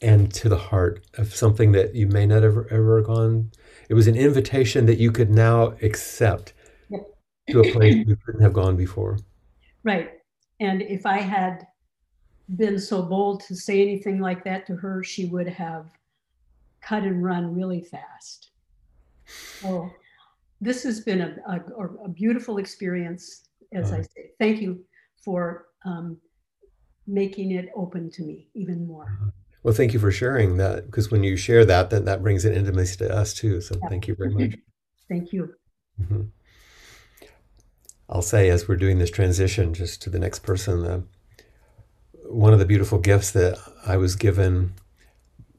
[0.03, 3.53] and to the heart of something that you may not have ever, ever gone.
[3.89, 6.53] It was an invitation that you could now accept
[7.49, 9.19] to a place you couldn't have gone before.
[9.85, 10.11] Right.
[10.59, 11.65] And if i had
[12.57, 15.91] been so bold to say anything like that to her, she would have
[16.81, 18.51] cut and run really fast.
[19.63, 19.91] So
[20.61, 24.31] this has been a, a, a beautiful experience, as I say.
[24.39, 24.85] Thank you
[25.25, 26.19] for um,
[27.07, 29.19] making it open to me even more.
[29.63, 32.53] Well, thank you for sharing that because when you share that, then that brings an
[32.53, 33.61] intimacy to us too.
[33.61, 33.89] So Yeah.
[33.89, 34.55] thank you very much.
[35.09, 35.55] Thank you.
[36.09, 36.23] hmm
[38.09, 41.01] I'll say as we're doing this transition just to the next person, uh,
[42.25, 44.75] one of the beautiful gifts that I was given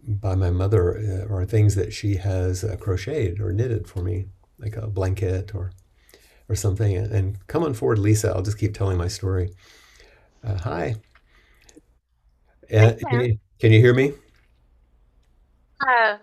[0.05, 4.25] by my mother uh, are things that she has uh, crocheted or knitted for me,
[4.59, 5.71] like a blanket or
[6.49, 6.95] or something.
[6.95, 8.31] And, and come on forward, Lisa.
[8.31, 9.51] I'll just keep telling my story.
[10.43, 10.95] Uh, hi.
[12.71, 14.13] Hi can you can you hear me?
[15.81, 16.17] Uh,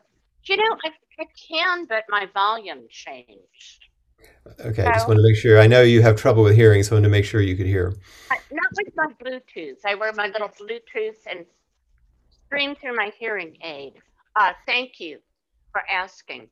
[0.44, 3.89] you know, I, I can, but my volume changed.
[4.60, 5.60] Okay, I just want to make sure.
[5.60, 7.66] I know you have trouble with hearing, so I want to make sure you could
[7.66, 7.94] hear.
[8.30, 8.40] not
[8.76, 9.78] with my Bluetooth.
[9.86, 11.46] I wear my little Bluetooth and
[12.46, 13.94] stream through my hearing aid.
[14.36, 15.18] Uh, thank you
[15.72, 16.48] for asking.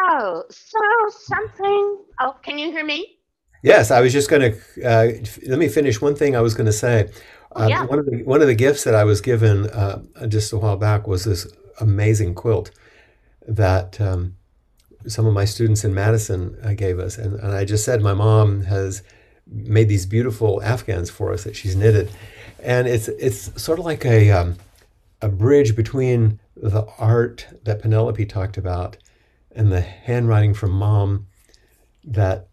[0.00, 0.78] Oh, so
[1.10, 1.98] something.
[2.20, 3.18] Oh, can you hear me?
[3.62, 5.08] Yes, I was just going to uh,
[5.46, 7.10] let me finish one thing I was going to say.
[7.54, 7.84] Uh, yeah.
[7.84, 10.76] one of the one of the gifts that I was given uh, just a while
[10.76, 11.46] back was this
[11.80, 12.70] amazing quilt
[13.46, 14.36] that um,
[15.06, 18.14] some of my students in Madison uh, gave us, and, and I just said my
[18.14, 19.02] mom has
[19.46, 22.10] made these beautiful Afghans for us that she's knitted,
[22.62, 24.56] and it's it's sort of like a um,
[25.22, 28.96] a bridge between the art that Penelope talked about
[29.52, 31.26] and the handwriting from mom
[32.04, 32.48] that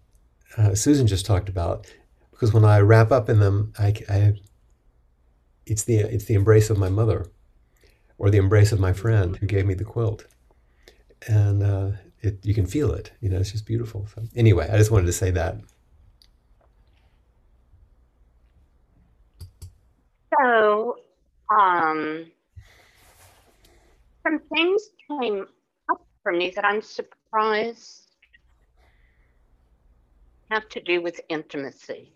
[0.57, 1.87] uh, Susan just talked about.
[2.31, 4.33] Because when I wrap up in them, I, I
[5.65, 7.27] it's the it's the embrace of my mother
[8.17, 10.25] or the embrace of my friend who gave me the quilt,
[11.27, 11.91] and uh,
[12.25, 13.11] it you can feel it.
[13.21, 14.07] You know, it's just beautiful.
[14.13, 15.57] So anyway, I just wanted to say that.
[20.39, 20.97] So,
[21.57, 22.25] um,
[24.23, 25.45] some things came
[25.89, 28.05] up for me that I'm surprised
[30.51, 32.11] have to do with intimacy.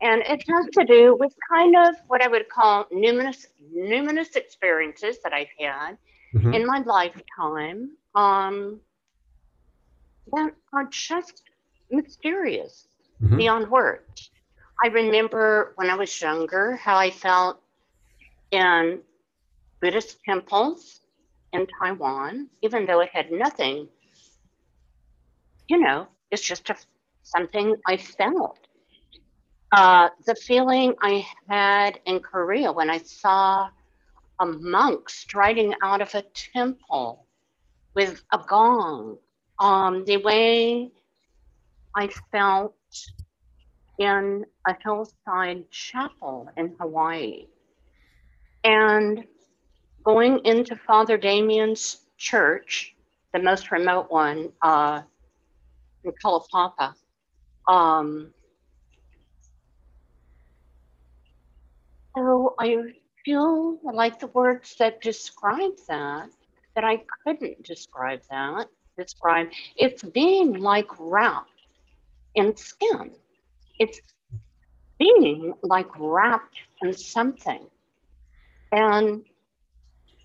[0.00, 5.18] And it has to do with kind of what I would call numerous numerous experiences
[5.24, 5.98] that I've had
[6.32, 8.80] hmm in my lifetime um,
[10.32, 11.42] that are just
[11.90, 12.88] mysterious
[13.20, 14.30] hmm beyond words.
[14.84, 17.60] I remember when I was younger how I felt
[18.50, 19.00] in
[19.80, 21.00] Buddhist temples
[21.52, 23.88] in Taiwan, even though it had nothing,
[25.68, 26.76] you know, it's just a,
[27.22, 28.58] something I felt.
[29.72, 33.68] Uh, the feeling I had in Korea when I saw
[34.40, 36.22] a monk striding out of a
[36.54, 37.26] temple
[37.94, 39.18] with a gong,
[39.58, 40.90] um, the way
[41.94, 42.74] I felt
[43.98, 47.46] in a hillside chapel in Hawaii.
[48.62, 49.24] And
[50.04, 52.94] going into Father Damien's church,
[53.32, 55.02] the most remote one uh,
[56.04, 56.94] in Kalaupapa,
[57.66, 58.32] um,
[62.16, 62.76] so I
[63.24, 66.30] feel like the words that describe that,
[66.74, 68.68] that I couldn't describe that,
[68.98, 71.50] describe it's being like wrapped
[72.34, 73.12] in skin.
[73.78, 74.00] It's
[74.98, 77.66] being like wrapped in something.
[78.72, 79.24] And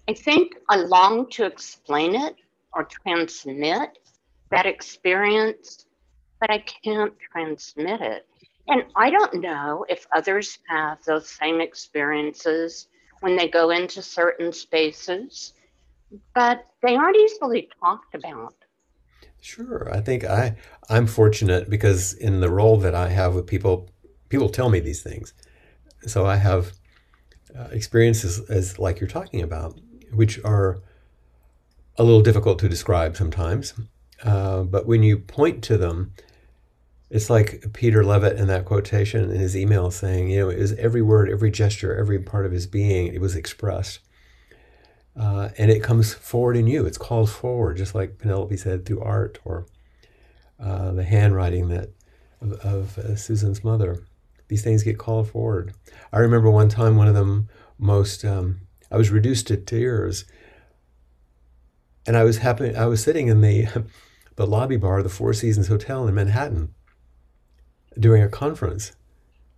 [0.10, 2.36] I think I long to explain it
[2.74, 4.00] or transmit
[4.52, 5.86] that experience,
[6.42, 8.26] but I can't transmit it.
[8.68, 12.88] And I don't know if others have those same experiences
[13.22, 15.54] when they go into certain spaces,
[16.36, 18.56] but they aren't easily talked about.
[19.44, 20.56] Sure, I think I
[20.90, 23.90] I'm fortunate because in the role that I have with people,
[24.30, 25.34] people tell me these things.
[26.08, 26.72] So I have
[27.54, 29.78] uh, experiences as like you're talking about,
[30.14, 30.80] which are
[31.98, 33.74] a little difficult to describe sometimes.
[34.24, 36.14] Uh, but when you point to them,
[37.10, 40.72] it's like Peter Levitt in that quotation in his email saying, you know, it was
[40.76, 44.00] every word, every gesture, every part of his being, it was expressed.
[45.16, 46.86] Uh, and it comes forward in you.
[46.86, 49.68] It's called forward, just like Penelope said, through art or
[50.60, 51.90] uh, the handwriting that
[52.42, 54.04] of, of uh, Susan's mother.
[54.48, 55.74] These things get called forward.
[56.12, 58.62] I remember one time, one of them most, um,
[58.92, 60.26] I was reduced to tears,
[62.06, 62.76] and I was happy.
[62.76, 63.68] I was sitting in the
[64.36, 66.74] the lobby bar of the Four Seasons Hotel in Manhattan
[68.00, 68.94] during a conference,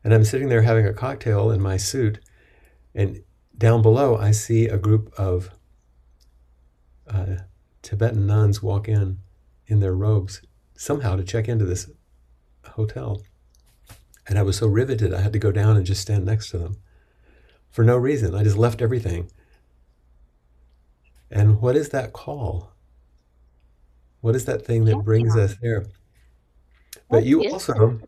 [0.03, 2.19] and I'm sitting there having a cocktail in my suit,
[2.93, 3.23] and
[3.57, 5.49] down below I see a group of
[7.07, 7.37] uh,
[7.81, 9.19] Tibetan nuns walk in
[9.67, 10.41] in their robes
[10.75, 11.89] somehow to check into this
[12.63, 13.21] hotel.
[14.27, 16.57] And I was so riveted, I had to go down and just stand next to
[16.57, 16.77] them
[17.69, 18.33] for no reason.
[18.33, 19.29] I just left everything.
[21.29, 22.71] And what is that call?
[24.21, 25.85] What is that thing that brings us there?
[27.09, 27.99] But you also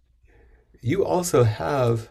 [0.81, 2.09] you also have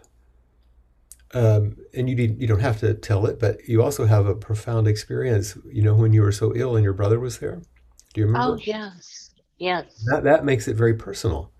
[1.37, 4.35] um, and you need, you don't have to tell it, but you also have a
[4.35, 5.57] profound experience.
[5.71, 7.61] You know, when you were so ill and your brother was there.
[8.15, 8.55] Do you remember?
[8.55, 9.31] Oh, yes.
[9.59, 10.03] Yes.
[10.07, 11.51] That that makes it very personal.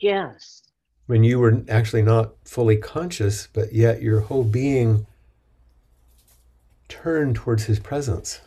[0.00, 0.62] Yes.
[1.06, 5.06] When you were actually not fully conscious, but yet your whole being
[6.88, 8.40] turned towards his presence,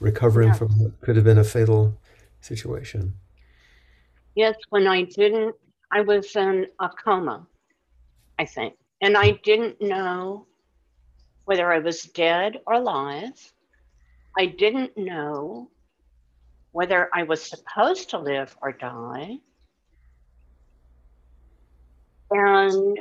[0.00, 0.54] recovering Yeah.
[0.54, 1.94] from what could have been a fatal
[2.40, 3.14] situation.
[4.34, 5.54] Yes, when I didn't,
[5.90, 7.46] I was in a coma,
[8.38, 8.74] I think.
[9.00, 10.46] And I didn't know
[11.44, 13.52] whether I was dead or alive.
[14.38, 15.70] I didn't know
[16.72, 19.38] whether I was supposed to live or die.
[22.30, 22.98] And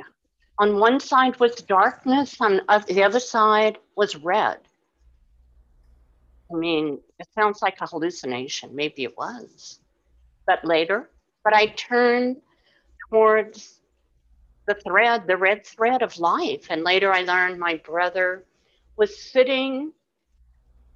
[0.60, 4.60] on one side was darkness, on the other side was red.
[6.52, 8.76] I mean, it sounds like a hallucination.
[8.76, 9.80] Maybe it was.
[10.46, 11.10] But later,
[11.44, 12.38] but I turned
[13.10, 13.82] towards
[14.68, 16.68] the thread, the red thread of life.
[16.70, 18.46] And later I learned my brother
[18.98, 19.92] was sitting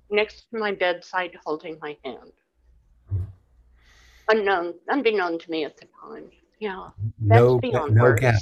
[0.10, 2.32] next to my bedside holding my hand.
[4.30, 6.26] Unknown, unbeknown to me at the time.
[6.60, 6.90] Yeah,
[7.20, 8.22] No, beyond no words.
[8.22, 8.36] gap.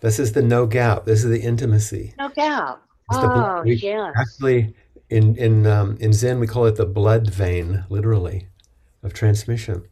[0.00, 1.04] This is the no gap.
[1.04, 2.14] This is the intimacy.
[2.18, 2.82] no gap.
[3.10, 4.14] It's Oh, yes.
[4.16, 4.74] Actually,
[5.10, 8.48] in in um, in Zen, we call it the blood vein, literally,
[9.02, 9.88] of transmission.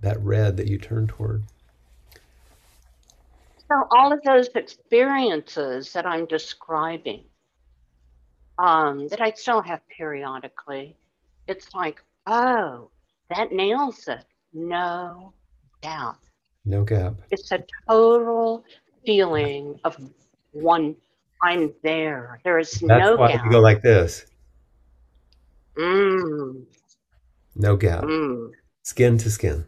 [0.00, 1.44] That red that you turn toward.
[3.70, 7.22] So all of those experiences that I'm describing,
[8.58, 10.96] um, that I still have periodically,
[11.46, 12.90] it's like, oh,
[13.28, 14.24] that nails it.
[14.52, 15.34] No
[15.82, 16.16] doubt.
[16.64, 17.14] No gap.
[17.30, 18.64] It's a total
[19.06, 19.96] feeling of
[20.50, 20.96] one.
[21.42, 22.40] I'm there.
[22.44, 23.44] There is That's no why gap.
[23.44, 24.26] you go like this.
[25.78, 26.64] mm,
[27.54, 28.02] No gap.
[28.02, 28.50] mm,
[28.82, 29.64] Skin to skin.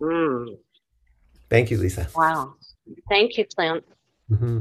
[0.00, 0.56] mm.
[1.50, 2.08] Thank you, Lisa.
[2.14, 2.54] Wow.
[3.08, 3.84] Thank you, Clint.
[4.28, 4.60] hmm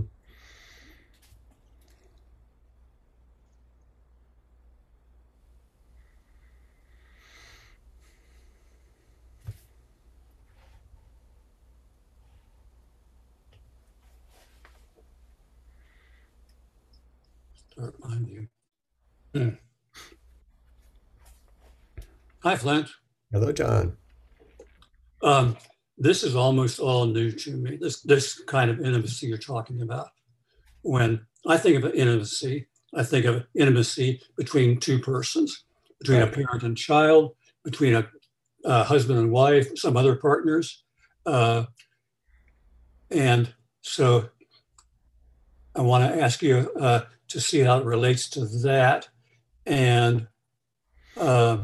[17.71, 18.49] Start my mute.
[19.33, 19.49] Hmm.
[22.43, 22.89] Hi, Flint.
[23.31, 23.97] Hello, John.
[25.21, 25.57] Um,
[25.97, 27.77] this is almost all new to me.
[27.77, 30.09] This this kind of intimacy you're talking about.
[30.83, 35.63] When I think of intimacy, I think of intimacy between two persons,
[35.99, 38.07] between a parent and child, between a,
[38.63, 40.83] a husband and wife, some other partners,
[41.25, 41.65] uh,
[43.09, 44.29] and so
[45.75, 49.07] I want to ask you uh, to see how it relates to that,
[49.65, 50.27] and
[51.17, 51.63] uh,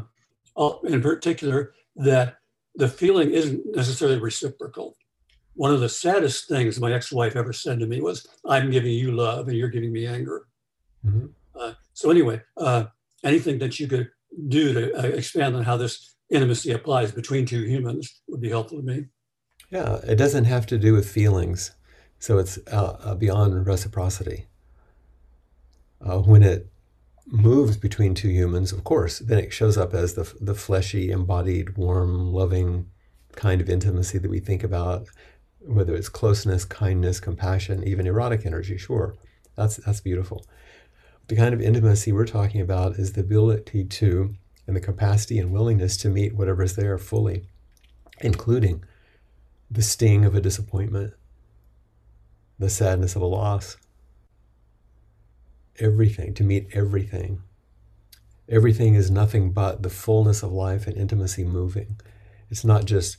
[0.84, 2.38] in particular that
[2.76, 4.96] the feeling isn't necessarily reciprocal.
[5.54, 9.12] One of the saddest things my ex-wife ever said to me was, "I'm giving you
[9.12, 10.48] love and you're giving me anger."
[11.06, 11.30] Mhm.
[11.54, 12.86] Uh, so anyway, uh,
[13.22, 14.10] anything that you could
[14.48, 18.78] do to uh, expand on how this intimacy applies between two humans would be helpful
[18.78, 19.06] to me.
[19.70, 21.72] Yeah, it doesn't have to do with feelings,
[22.18, 24.46] so it's uh, uh, beyond reciprocity.
[26.00, 26.70] Uh, when it
[27.26, 31.76] moves between two humans, of course, then it shows up as the the fleshy, embodied,
[31.76, 32.90] warm, loving
[33.32, 35.08] kind of intimacy that we think about,
[35.60, 38.76] whether it's closeness, kindness, compassion, even erotic energy.
[38.76, 39.14] Sure,
[39.56, 40.46] that's that's beautiful.
[41.28, 44.34] The kind of intimacy we're talking about is the ability to,
[44.66, 47.44] and the capacity and willingness to meet whatever is there fully,
[48.20, 48.84] including
[49.70, 51.14] the sting of a disappointment,
[52.58, 53.78] the sadness of a loss,
[55.78, 57.42] everything, to meet everything.
[58.48, 62.00] Everything is nothing but the fullness of life and intimacy moving.
[62.50, 63.16] It's not just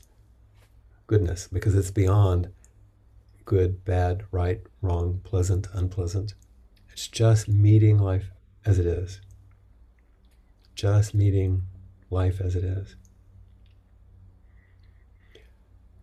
[1.07, 2.49] goodness, because it's beyond
[3.45, 6.33] good, bad, right, wrong, pleasant, unpleasant.
[6.91, 8.31] It's just meeting life
[8.65, 9.21] as it is.
[10.73, 11.63] Just meeting
[12.09, 12.95] life as it is.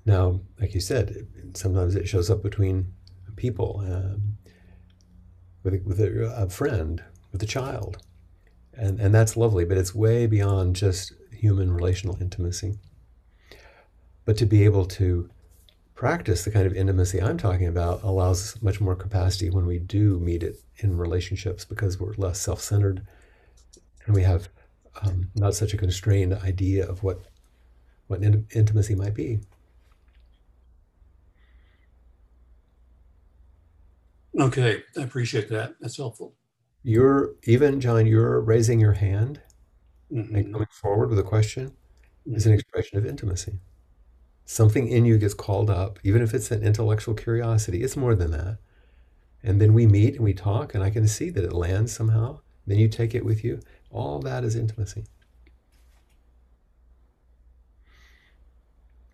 [0.05, 2.93] Now, like you said, sometimes it shows up between
[3.37, 4.39] people, um,
[5.63, 7.03] with, a, with a, a friend,
[7.33, 7.99] with a child.
[8.75, 12.79] And, and that's lovely, but it's way beyond just human relational intimacy.
[14.25, 15.29] But to be able to
[15.95, 20.19] practice the kind of intimacy I'm talking about allows much more capacity when we do
[20.19, 23.07] meet it in relationships because we're less self centered
[24.07, 24.49] and we have
[25.03, 27.23] um, not such a constrained idea of what,
[28.09, 29.41] what in- intimacy might be.
[34.39, 35.75] Okay, I appreciate that.
[35.81, 36.35] That's helpful.
[36.83, 38.07] You're even John.
[38.07, 39.41] You're raising your hand
[40.35, 40.53] and Mhm.
[40.53, 41.77] coming forward with a question
[42.27, 43.61] is an expression of intimacy.
[44.47, 48.31] something in you gets called up, even if it's an intellectual curiosity, it's more than
[48.33, 48.59] that.
[49.43, 52.41] And then we meet and we talk, and I can see that it lands somehow.
[52.67, 53.61] Then you take it with you.
[53.91, 55.05] All that is intimacy.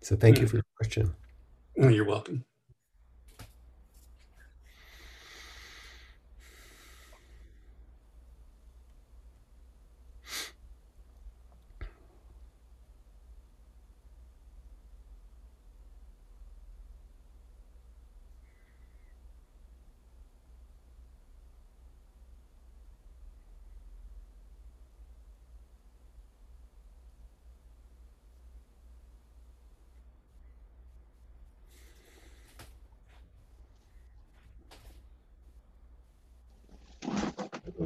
[0.01, 1.15] So thank you for your question.
[1.75, 2.45] You're welcome.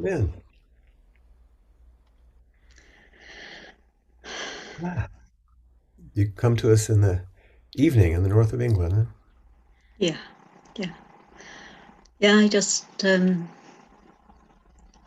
[0.02, 0.32] In.
[4.82, 5.08] Ah.
[6.14, 7.22] You come to us in the
[7.74, 9.04] evening in the north of England, huh?
[9.98, 10.16] Yeah,
[10.76, 10.92] yeah.
[12.18, 13.48] Yeah, I just um,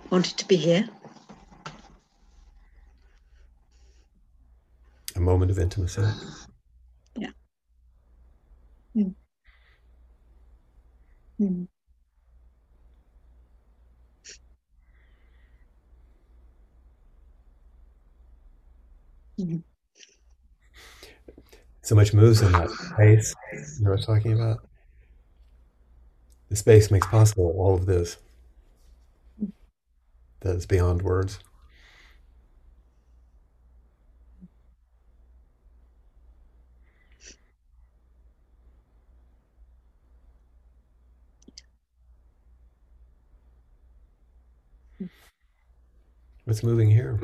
[0.09, 0.87] wanted to be here.
[5.15, 6.03] A moment of intimacy.
[7.15, 7.31] Yeah.
[8.95, 9.15] Mm.
[11.41, 11.67] Mm.
[19.39, 19.57] Mm-hmm.
[21.81, 23.33] So much moves in that space.
[23.79, 24.57] You I'm talking about?
[26.49, 28.17] The space makes possible all of this
[30.41, 31.39] that is beyond words.
[46.45, 47.19] What's moving here?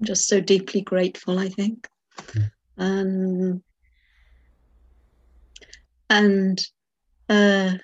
[0.00, 1.86] I'm just so deeply grateful, I think.
[2.18, 2.50] Mm.
[2.78, 3.62] Um,
[6.08, 6.66] and
[7.28, 7.74] uh,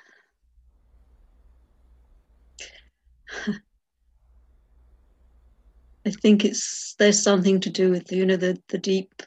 [6.07, 9.23] I think it's there's something to do with you know the the deep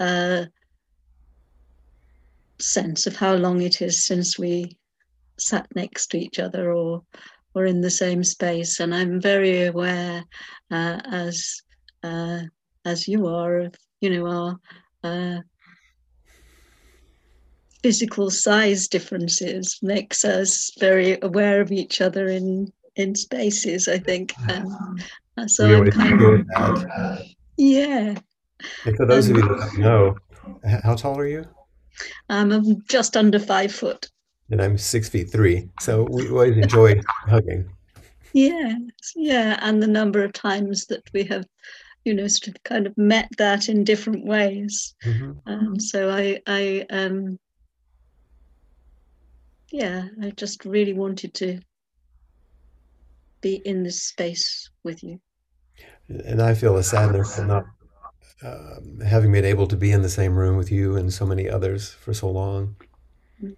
[0.00, 0.46] uh,
[2.60, 4.78] sense of how long it is since we
[5.38, 7.02] sat next to each other or
[7.54, 10.24] or in the same space, and I'm very aware
[10.70, 11.60] uh, as
[12.02, 12.40] uh,
[12.84, 14.58] as you are, you know, our
[15.04, 15.40] uh,
[17.82, 23.88] physical size differences makes us very aware of each other in in spaces.
[23.88, 24.34] I think,
[25.36, 27.22] and so I'm kind of,
[27.56, 28.14] yeah.
[28.84, 30.16] And for those um, of you that don't know,
[30.84, 31.44] how tall are you?
[32.28, 34.08] I'm just under five foot.
[34.50, 37.70] And I'm six feet three, so we always enjoy hugging.
[38.34, 38.76] Yeah,
[39.14, 41.44] yeah, and the number of times that we have
[42.04, 45.32] you know sort of kind of met that in different ways mm-hmm.
[45.46, 47.38] um, so i i um
[49.70, 51.60] yeah i just really wanted to
[53.40, 55.20] be in this space with you
[56.08, 57.64] and i feel a sadness for not
[58.44, 61.48] uh, having been able to be in the same room with you and so many
[61.48, 62.74] others for so long
[63.42, 63.54] mm.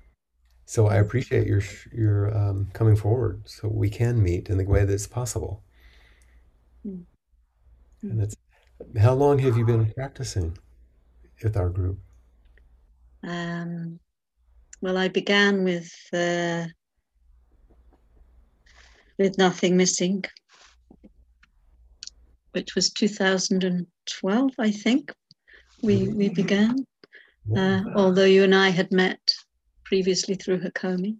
[0.66, 4.84] so i appreciate your your um, coming forward so we can meet in the way
[4.84, 5.62] that's possible
[6.86, 7.02] mm.
[8.10, 8.33] And it's
[8.98, 10.56] how long have you been practicing
[11.42, 11.98] with our group?
[13.22, 13.98] Um,
[14.80, 16.66] well, I began with uh,
[19.18, 20.24] with nothing missing,
[22.52, 25.12] which was 2012, I think.
[25.82, 26.86] We we began,
[27.56, 29.20] uh, although you and I had met
[29.84, 31.16] previously through Hakomi.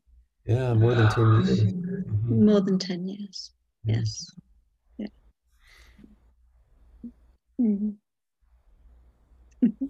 [0.47, 1.75] Yeah, more than ten years.
[2.29, 3.53] More than ten years.
[3.85, 4.31] Yes.
[7.61, 7.91] Mm-hmm.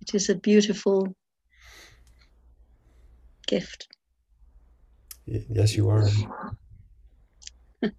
[0.00, 1.08] it is a beautiful
[3.46, 3.88] gift.
[5.26, 6.08] Yes, you are.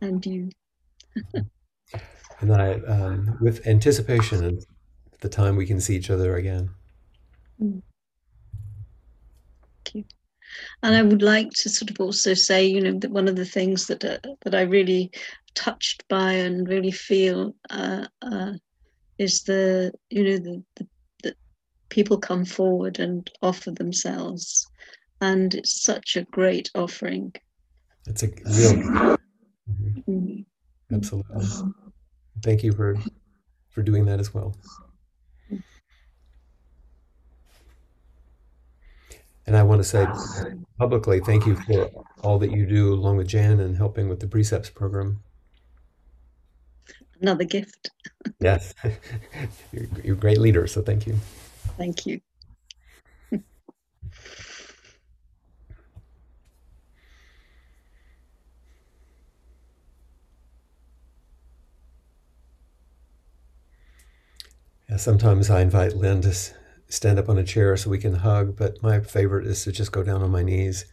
[0.00, 0.50] and you.
[2.40, 4.66] and I, um, with anticipation of
[5.20, 6.70] the time we can see each other again.
[7.60, 7.82] Mm.
[10.82, 13.44] And I would like to sort of also say, you know, that one of the
[13.44, 15.10] things that uh, that I really
[15.54, 18.52] touched by and really feel uh, uh,
[19.18, 20.86] is the you know the, the,
[21.22, 21.34] the
[21.88, 24.66] people come forward and offer themselves
[25.20, 27.32] and it's such a great offering
[28.06, 28.36] it's a real
[28.74, 30.10] mm-hmm.
[30.10, 30.94] mm-hmm.
[30.94, 31.46] absolutely
[32.42, 32.96] thank you for
[33.70, 34.56] for doing that as well
[39.46, 40.06] and i want to say
[40.78, 41.90] publicly thank you for
[42.22, 45.20] all that you do along with jan and helping with the precepts program
[47.24, 47.90] another gift.
[48.40, 48.74] yes,
[49.72, 51.16] you're, you're a great leader, so thank you.
[51.78, 52.20] Thank you.
[64.96, 66.32] Sometimes I invite Lynn to
[66.88, 69.92] stand up on a chair so we can hug, but my favorite is to just
[69.92, 70.84] go down on my knees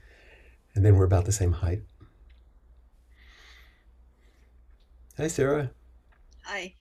[0.76, 1.82] and then we're about the same height.
[5.18, 5.72] Hi, Sarah.
[6.46, 6.74] Hi.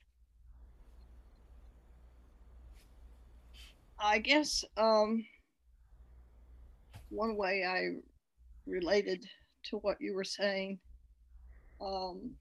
[3.99, 5.23] I guess um,
[7.09, 8.01] one way I
[8.65, 9.25] related
[9.65, 10.79] to what you were saying
[11.79, 12.31] um,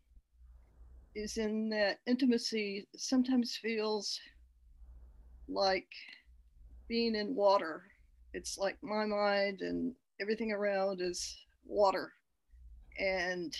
[1.14, 4.18] is in that intimacy sometimes feels
[5.48, 5.88] like
[6.90, 7.84] being in water.
[8.34, 12.12] It's like my mind and everything around is water
[12.98, 13.56] and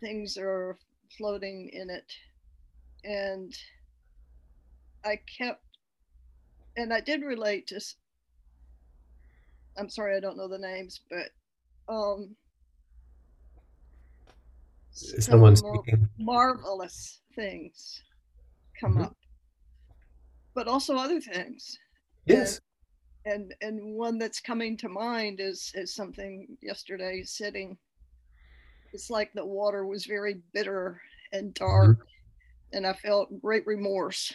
[0.00, 0.76] things are
[1.16, 2.12] floating in it.
[3.04, 3.54] And
[5.04, 5.62] I kept,
[6.76, 7.80] and I did relate to,
[9.78, 11.30] I'm sorry, I don't know the names, but
[11.88, 12.34] um,
[14.90, 16.08] someone speaking.
[16.18, 18.02] marvelous things
[18.80, 19.04] come mm-hmm.
[19.04, 19.16] up,
[20.52, 21.78] but also other things.
[22.28, 22.60] Yes.
[23.24, 27.76] And, and and one that's coming to mind is is something yesterday sitting.
[28.92, 31.00] It's like the water was very bitter
[31.32, 32.76] and dark, mm-hmm.
[32.76, 34.32] and I felt great remorse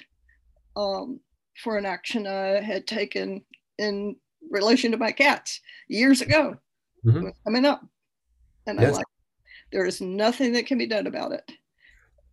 [0.76, 1.20] um,
[1.64, 3.44] for an action I had taken
[3.80, 4.16] in
[4.52, 6.56] relation to my cats years ago,
[7.04, 7.30] mm-hmm.
[7.46, 7.82] coming up,
[8.68, 8.90] and yes.
[8.90, 9.06] I'm like,
[9.72, 11.52] there is nothing that can be done about it,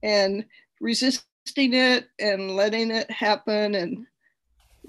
[0.03, 0.45] and
[0.81, 4.07] resisting it and letting it happen and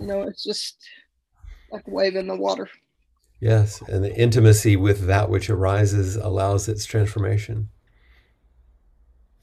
[0.02, 0.78] you know, it's just
[1.72, 2.68] like a wave in the water.
[3.40, 7.70] Yes, and the intimacy with that which arises allows its transformation.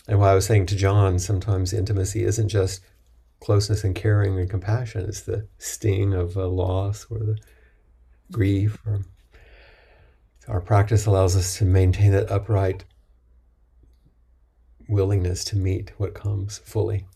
[0.07, 2.81] And what I was saying to John, sometimes intimacy isn't just
[3.41, 7.39] closeness and caring and compassion, it's the sting of a loss or the
[8.33, 8.79] grief.
[8.87, 9.03] Or
[10.49, 12.85] our practice allows us to maintain that upright
[14.89, 17.07] willingness to meet what comes fully.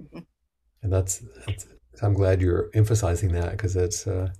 [0.00, 0.20] Mm-hmm.
[0.82, 1.66] And that's, that's
[2.02, 4.30] I'm glad you're emphasizing that because it's uh,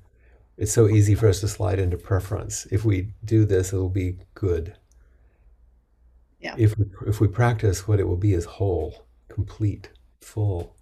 [0.56, 2.66] it's so easy for us to slide into preference.
[2.70, 4.74] If we do this, it'll be good.
[6.38, 6.54] Yeah.
[6.58, 9.90] If we, if we practice, what it will be is whole, complete,
[10.20, 10.76] full.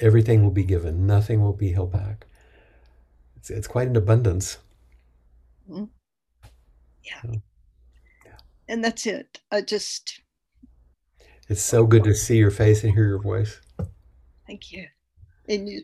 [0.00, 1.06] Everything will be given.
[1.06, 2.26] Nothing will be held back.
[3.36, 4.58] It's, it's quite an abundance.
[5.70, 5.84] Mm-hmm.
[7.04, 7.22] Yeah.
[7.22, 7.42] So,
[8.24, 8.36] yeah.
[8.68, 9.40] And that's it.
[9.52, 10.20] I just.
[11.48, 13.60] It's so good to see your face and hear your voice.
[14.46, 14.86] Thank you
[15.46, 15.82] in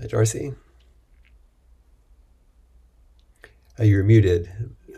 [0.00, 0.54] Hi, Darcy.
[3.78, 4.48] Oh, you're muted.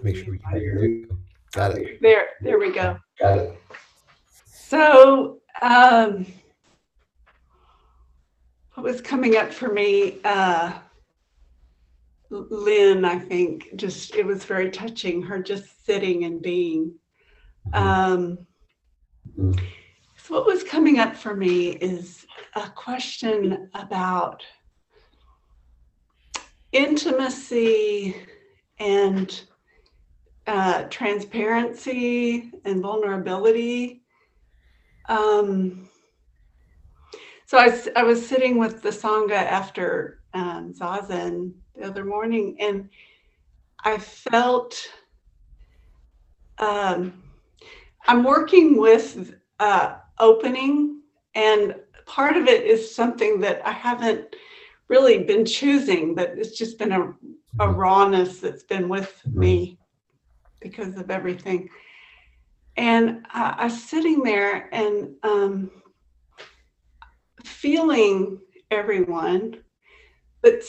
[0.03, 1.19] Make sure we can hear you.
[1.53, 2.01] Got it.
[2.01, 2.99] There, there we go.
[3.19, 3.63] Got it.
[4.47, 6.27] So um,
[8.75, 10.73] what was coming up for me, uh,
[12.31, 15.23] Lynn, I think, just it was very touching.
[15.23, 16.95] Her just sitting and being.
[17.73, 18.47] Um,
[19.37, 19.55] so
[20.29, 24.43] what was coming up for me is a question about
[26.73, 28.17] intimacy
[28.79, 29.43] and
[30.47, 34.00] uh, transparency and vulnerability
[35.11, 35.89] um,
[37.47, 42.89] so I, I was sitting with the Sangha after um, Zazen the other morning, and
[43.85, 44.81] I felt
[46.59, 47.23] um,
[48.07, 51.01] I'm working with uh, opening,
[51.35, 51.75] and
[52.07, 54.37] part of it is something that I haven't
[54.89, 57.13] really been choosing, but it's just been a,
[57.59, 59.77] a rawness that's been with me
[60.61, 61.69] because of everything.
[62.77, 65.71] And I, I was sitting there and um,
[67.45, 68.41] feeling
[68.71, 69.59] everyone,
[70.43, 70.63] but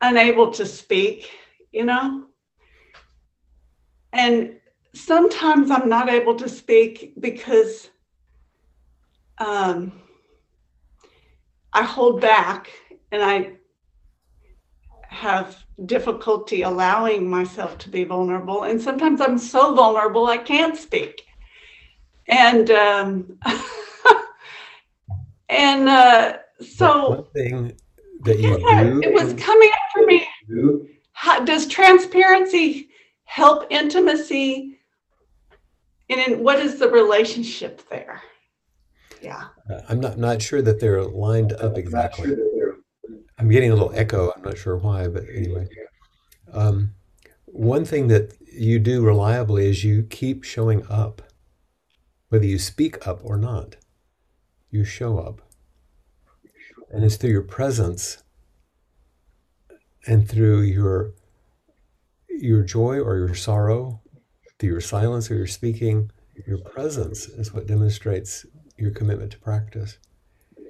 [0.00, 1.30] unable to speak,
[1.72, 2.26] you know?
[4.12, 4.56] And
[4.94, 7.90] sometimes I'm not able to speak because
[9.38, 9.92] um,
[11.72, 12.70] I hold back
[13.10, 13.52] and I
[15.08, 18.64] have difficulty allowing myself to be vulnerable.
[18.64, 21.22] And sometimes I'm so vulnerable I can't speak
[22.28, 23.38] and um,
[25.48, 27.72] and uh, so one thing
[28.22, 30.26] that you yeah, do it was coming up for me
[31.12, 32.88] How, does transparency
[33.24, 34.78] help intimacy
[36.10, 38.22] and in, what is the relationship there?
[39.22, 39.44] Yeah.
[39.70, 42.36] Uh, I'm not not sure that they're lined up exactly.
[43.38, 44.32] I'm getting a little echo.
[44.36, 45.66] I'm not sure why, but anyway.
[46.52, 46.94] Um,
[47.46, 51.22] one thing that you do reliably is you keep showing up,
[52.28, 53.76] whether you speak up or not.
[54.70, 55.40] You show up.
[56.90, 58.22] And it's through your presence
[60.06, 61.14] and through your
[62.28, 64.00] your joy or your sorrow,
[64.58, 66.10] through your silence or your speaking,
[66.46, 68.44] your presence is what demonstrates
[68.76, 69.98] your commitment to practice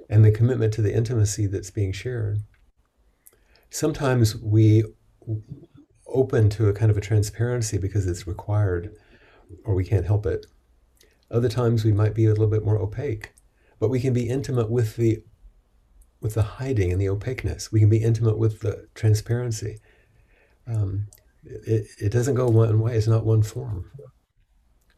[0.09, 2.39] and the commitment to the intimacy that's being shared.
[3.69, 4.83] Sometimes we
[6.07, 8.95] open to a kind of a transparency because it's required
[9.63, 10.45] or we can't help it.
[11.31, 13.33] Other times we might be a little bit more opaque,
[13.79, 15.23] but we can be intimate with the
[16.21, 17.71] with the hiding and the opaqueness.
[17.71, 19.79] We can be intimate with the transparency.
[20.65, 21.07] Um,
[21.43, 23.91] it, it doesn't go one way, it's not one form.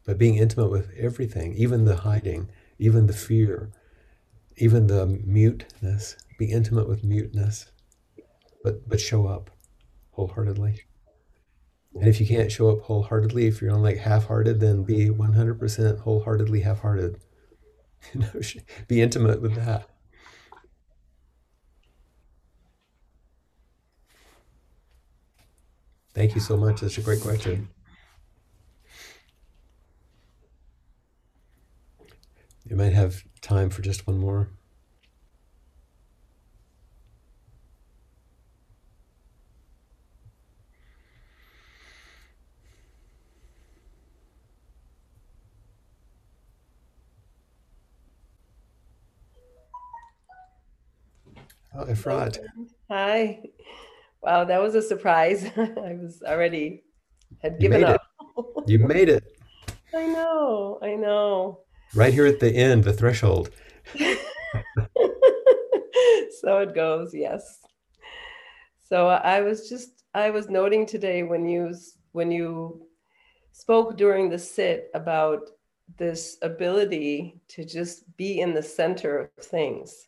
[0.06, 3.70] But being intimate with everything, even the hiding, even the fear,
[4.56, 7.70] even the muteness, be intimate with muteness,
[8.62, 9.50] but, but show up
[10.12, 10.80] wholeheartedly.
[11.94, 16.00] And if you can't show up wholeheartedly, if you're on like half-hearted, then be 100%
[16.00, 17.20] wholeheartedly half-hearted.
[18.14, 18.30] You know,
[18.88, 19.88] be intimate with that.
[26.14, 26.80] Thank you so much.
[26.82, 27.68] That's a great question.
[32.64, 34.50] You might have time for just one more.
[51.78, 52.38] Oh, Efrat.
[52.90, 53.40] Hi.
[54.20, 55.44] Wow, that was a surprise.
[55.56, 56.82] I was already
[57.40, 57.94] had given made it.
[57.94, 58.02] up.
[58.66, 59.24] You made it.
[59.94, 61.60] I know, I know.
[61.94, 63.50] Right here at the end, the threshold.
[66.40, 67.60] So it goes, yes.
[68.88, 71.74] So I was just I was noting today when you
[72.12, 72.86] when you
[73.52, 75.50] spoke during the sit about
[75.96, 80.07] this ability to just be in the center of things.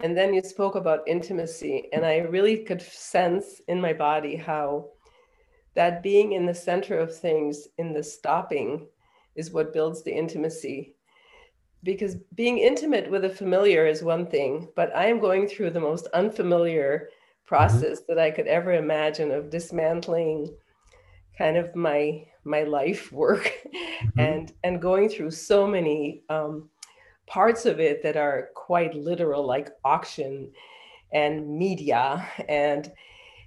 [0.00, 4.90] And then you spoke about intimacy and I really could sense in my body how
[5.74, 8.86] that being in the center of things in the stopping
[9.34, 10.94] is what builds the intimacy.
[11.82, 15.80] Because being intimate with a familiar is one thing, but I am going through the
[15.80, 17.08] most unfamiliar
[17.46, 20.54] process that I could ever imagine of dismantling
[21.36, 23.52] kind of my my life work
[24.18, 26.68] and and going through so many um,
[27.26, 30.50] parts of it that are quite literal like auction
[31.12, 32.92] and media and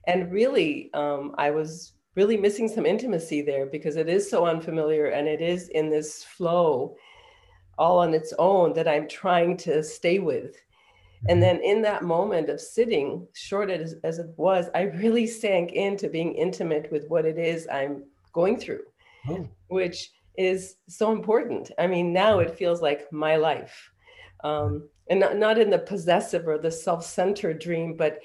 [0.07, 5.07] and really um, i was really missing some intimacy there because it is so unfamiliar
[5.07, 6.95] and it is in this flow
[7.77, 10.55] all on its own that I'm trying to stay with.
[11.29, 15.73] And then in that moment of sitting, short as, as it was, I really sank
[15.73, 18.03] into being intimate with what it is I'm
[18.33, 18.83] going through,
[19.29, 19.47] Oh.
[19.67, 21.71] which is so important.
[21.77, 23.91] I mean, now it feels like my life.
[24.43, 28.19] Um, and not, not in the possessive or the self centered dream, but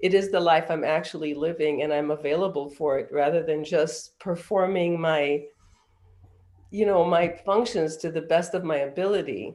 [0.00, 4.18] it is the life I'm actually living and I'm available for it rather than just
[4.18, 5.42] performing my
[6.70, 9.54] you know my functions to the best of my ability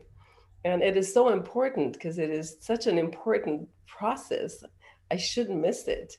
[0.66, 4.64] and it is so important because it is such an important process
[5.11, 6.18] i shouldn't miss it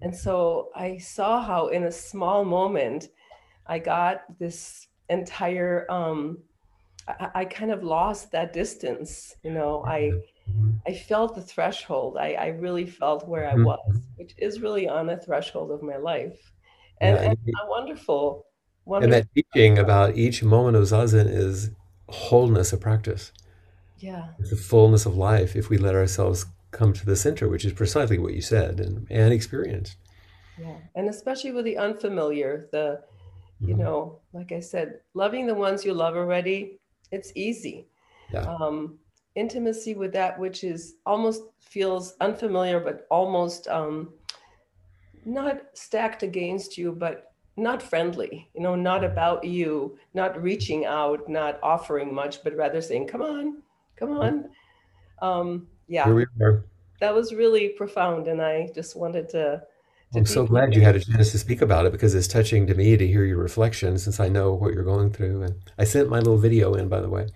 [0.00, 3.10] and so i saw how in a small moment
[3.68, 6.38] i got this entire um
[7.08, 10.12] i, I kind of lost that distance you know i
[10.48, 10.80] Mhm.
[10.86, 13.64] i felt the threshold i, I really felt where i Mhm.
[13.64, 13.80] was
[14.16, 16.52] which is really on the threshold of my life
[17.00, 18.46] and, Yeah, and and, a wonderful
[19.00, 21.70] and wonderful that teaching about each moment of zazen is
[22.08, 23.32] wholeness of practice.
[23.96, 27.64] yeah It's the fullness of life if we let ourselves come to the center, which
[27.64, 29.96] is precisely what you said and, and experienced.
[30.56, 33.02] Yeah, and especially with the unfamiliar, the,
[33.66, 33.78] you Mhm.
[33.78, 37.88] know, like I said, loving the ones you love already, it's easy.
[38.32, 38.50] Yeah.
[38.60, 38.98] Um,
[39.34, 44.14] intimacy with that which is almost feels unfamiliar, but almost um,
[45.24, 51.28] not stacked against you, but not friendly, you know, not about you, not reaching out,
[51.28, 53.62] not offering much, but rather saying, come on,
[53.96, 54.50] come on.
[55.20, 55.68] Um,
[56.02, 56.20] Here yeah,
[57.00, 58.28] that was really profound.
[58.28, 59.62] And I just wanted to
[60.14, 62.74] I'm so glad you had a chance to speak about it because it's touching to
[62.74, 65.42] me to hear your reflection since I know what you're going through.
[65.42, 67.28] And I sent my little video in, by the way.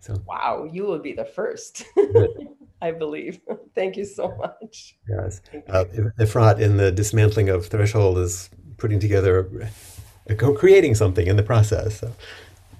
[0.00, 1.84] So, Wow, you will be the first.
[2.82, 3.40] I believe.
[3.74, 4.96] Thank you so much.
[5.08, 5.40] Yes.
[5.68, 5.84] Uh,
[6.18, 9.70] Efrat in the dismantling of threshold is putting together,
[10.28, 12.00] uh, co-creating something in the process.
[12.00, 12.12] So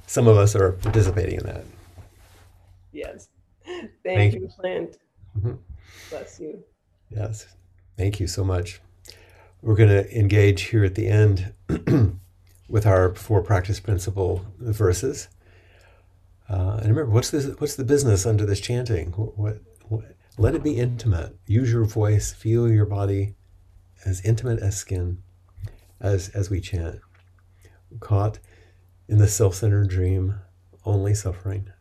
[0.07, 1.64] some of us are participating in that.
[2.92, 3.28] Yes.
[3.64, 4.49] Thank, Thank you.
[4.59, 4.99] Clint.
[5.38, 5.59] Mhm.
[6.11, 6.62] Bless you.
[7.11, 7.47] Yes.
[7.97, 8.80] Thank you so much.
[9.67, 11.53] We're going to engage here at the end
[12.69, 15.27] with our four practice principle verses.
[16.49, 17.47] Uh, and remember, what's this?
[17.59, 19.11] What's the business under this chanting?
[19.11, 19.59] What, what,
[19.89, 20.05] what?
[20.39, 21.35] Let it be intimate.
[21.49, 22.33] Use your voice.
[22.33, 23.35] Feel your body
[24.05, 25.21] as intimate as skin,
[26.01, 27.01] as as we chant.
[27.99, 28.39] Caught
[29.09, 30.37] in the self-centered dream,
[30.85, 31.73] only suffering.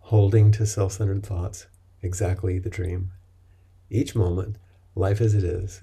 [0.00, 1.68] Holding to self-centered thoughts,
[2.02, 3.12] exactly the dream.
[3.88, 4.56] Each moment,
[4.96, 5.82] life as it is,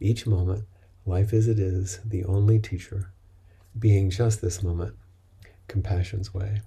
[0.00, 0.64] Each moment,
[1.04, 3.12] life as it is, the only teacher,
[3.78, 4.94] being just this moment,
[5.66, 6.60] compassion's way.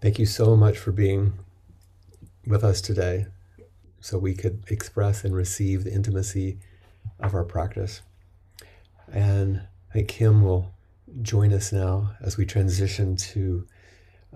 [0.00, 1.34] Thank you so much for being
[2.44, 3.26] with us today
[4.00, 6.58] so we could express and receive the intimacy
[7.20, 8.02] of our practice.
[9.12, 10.74] And I think Kim will
[11.20, 13.64] join us now as we transition to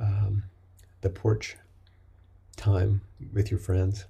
[0.00, 0.44] um,
[1.06, 1.56] the porch
[2.56, 3.00] time
[3.32, 4.06] with your friends.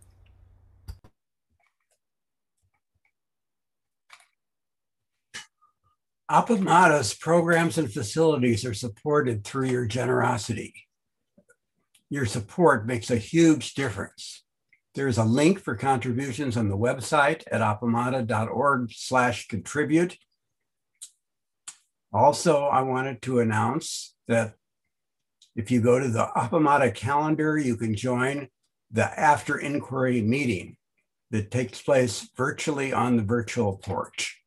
[6.30, 10.72] Appamada's programs and facilities are supported through your generosity.
[12.08, 14.42] Your support makes a huge difference.
[14.94, 20.16] There's a link for contributions on the website at appamada.org slash contribute.
[22.10, 24.54] Also, I wanted to announce that
[25.56, 28.48] if you go to the Appamada calendar, you can join
[28.90, 30.76] the after inquiry meeting
[31.30, 34.40] that takes place virtually on the virtual porch.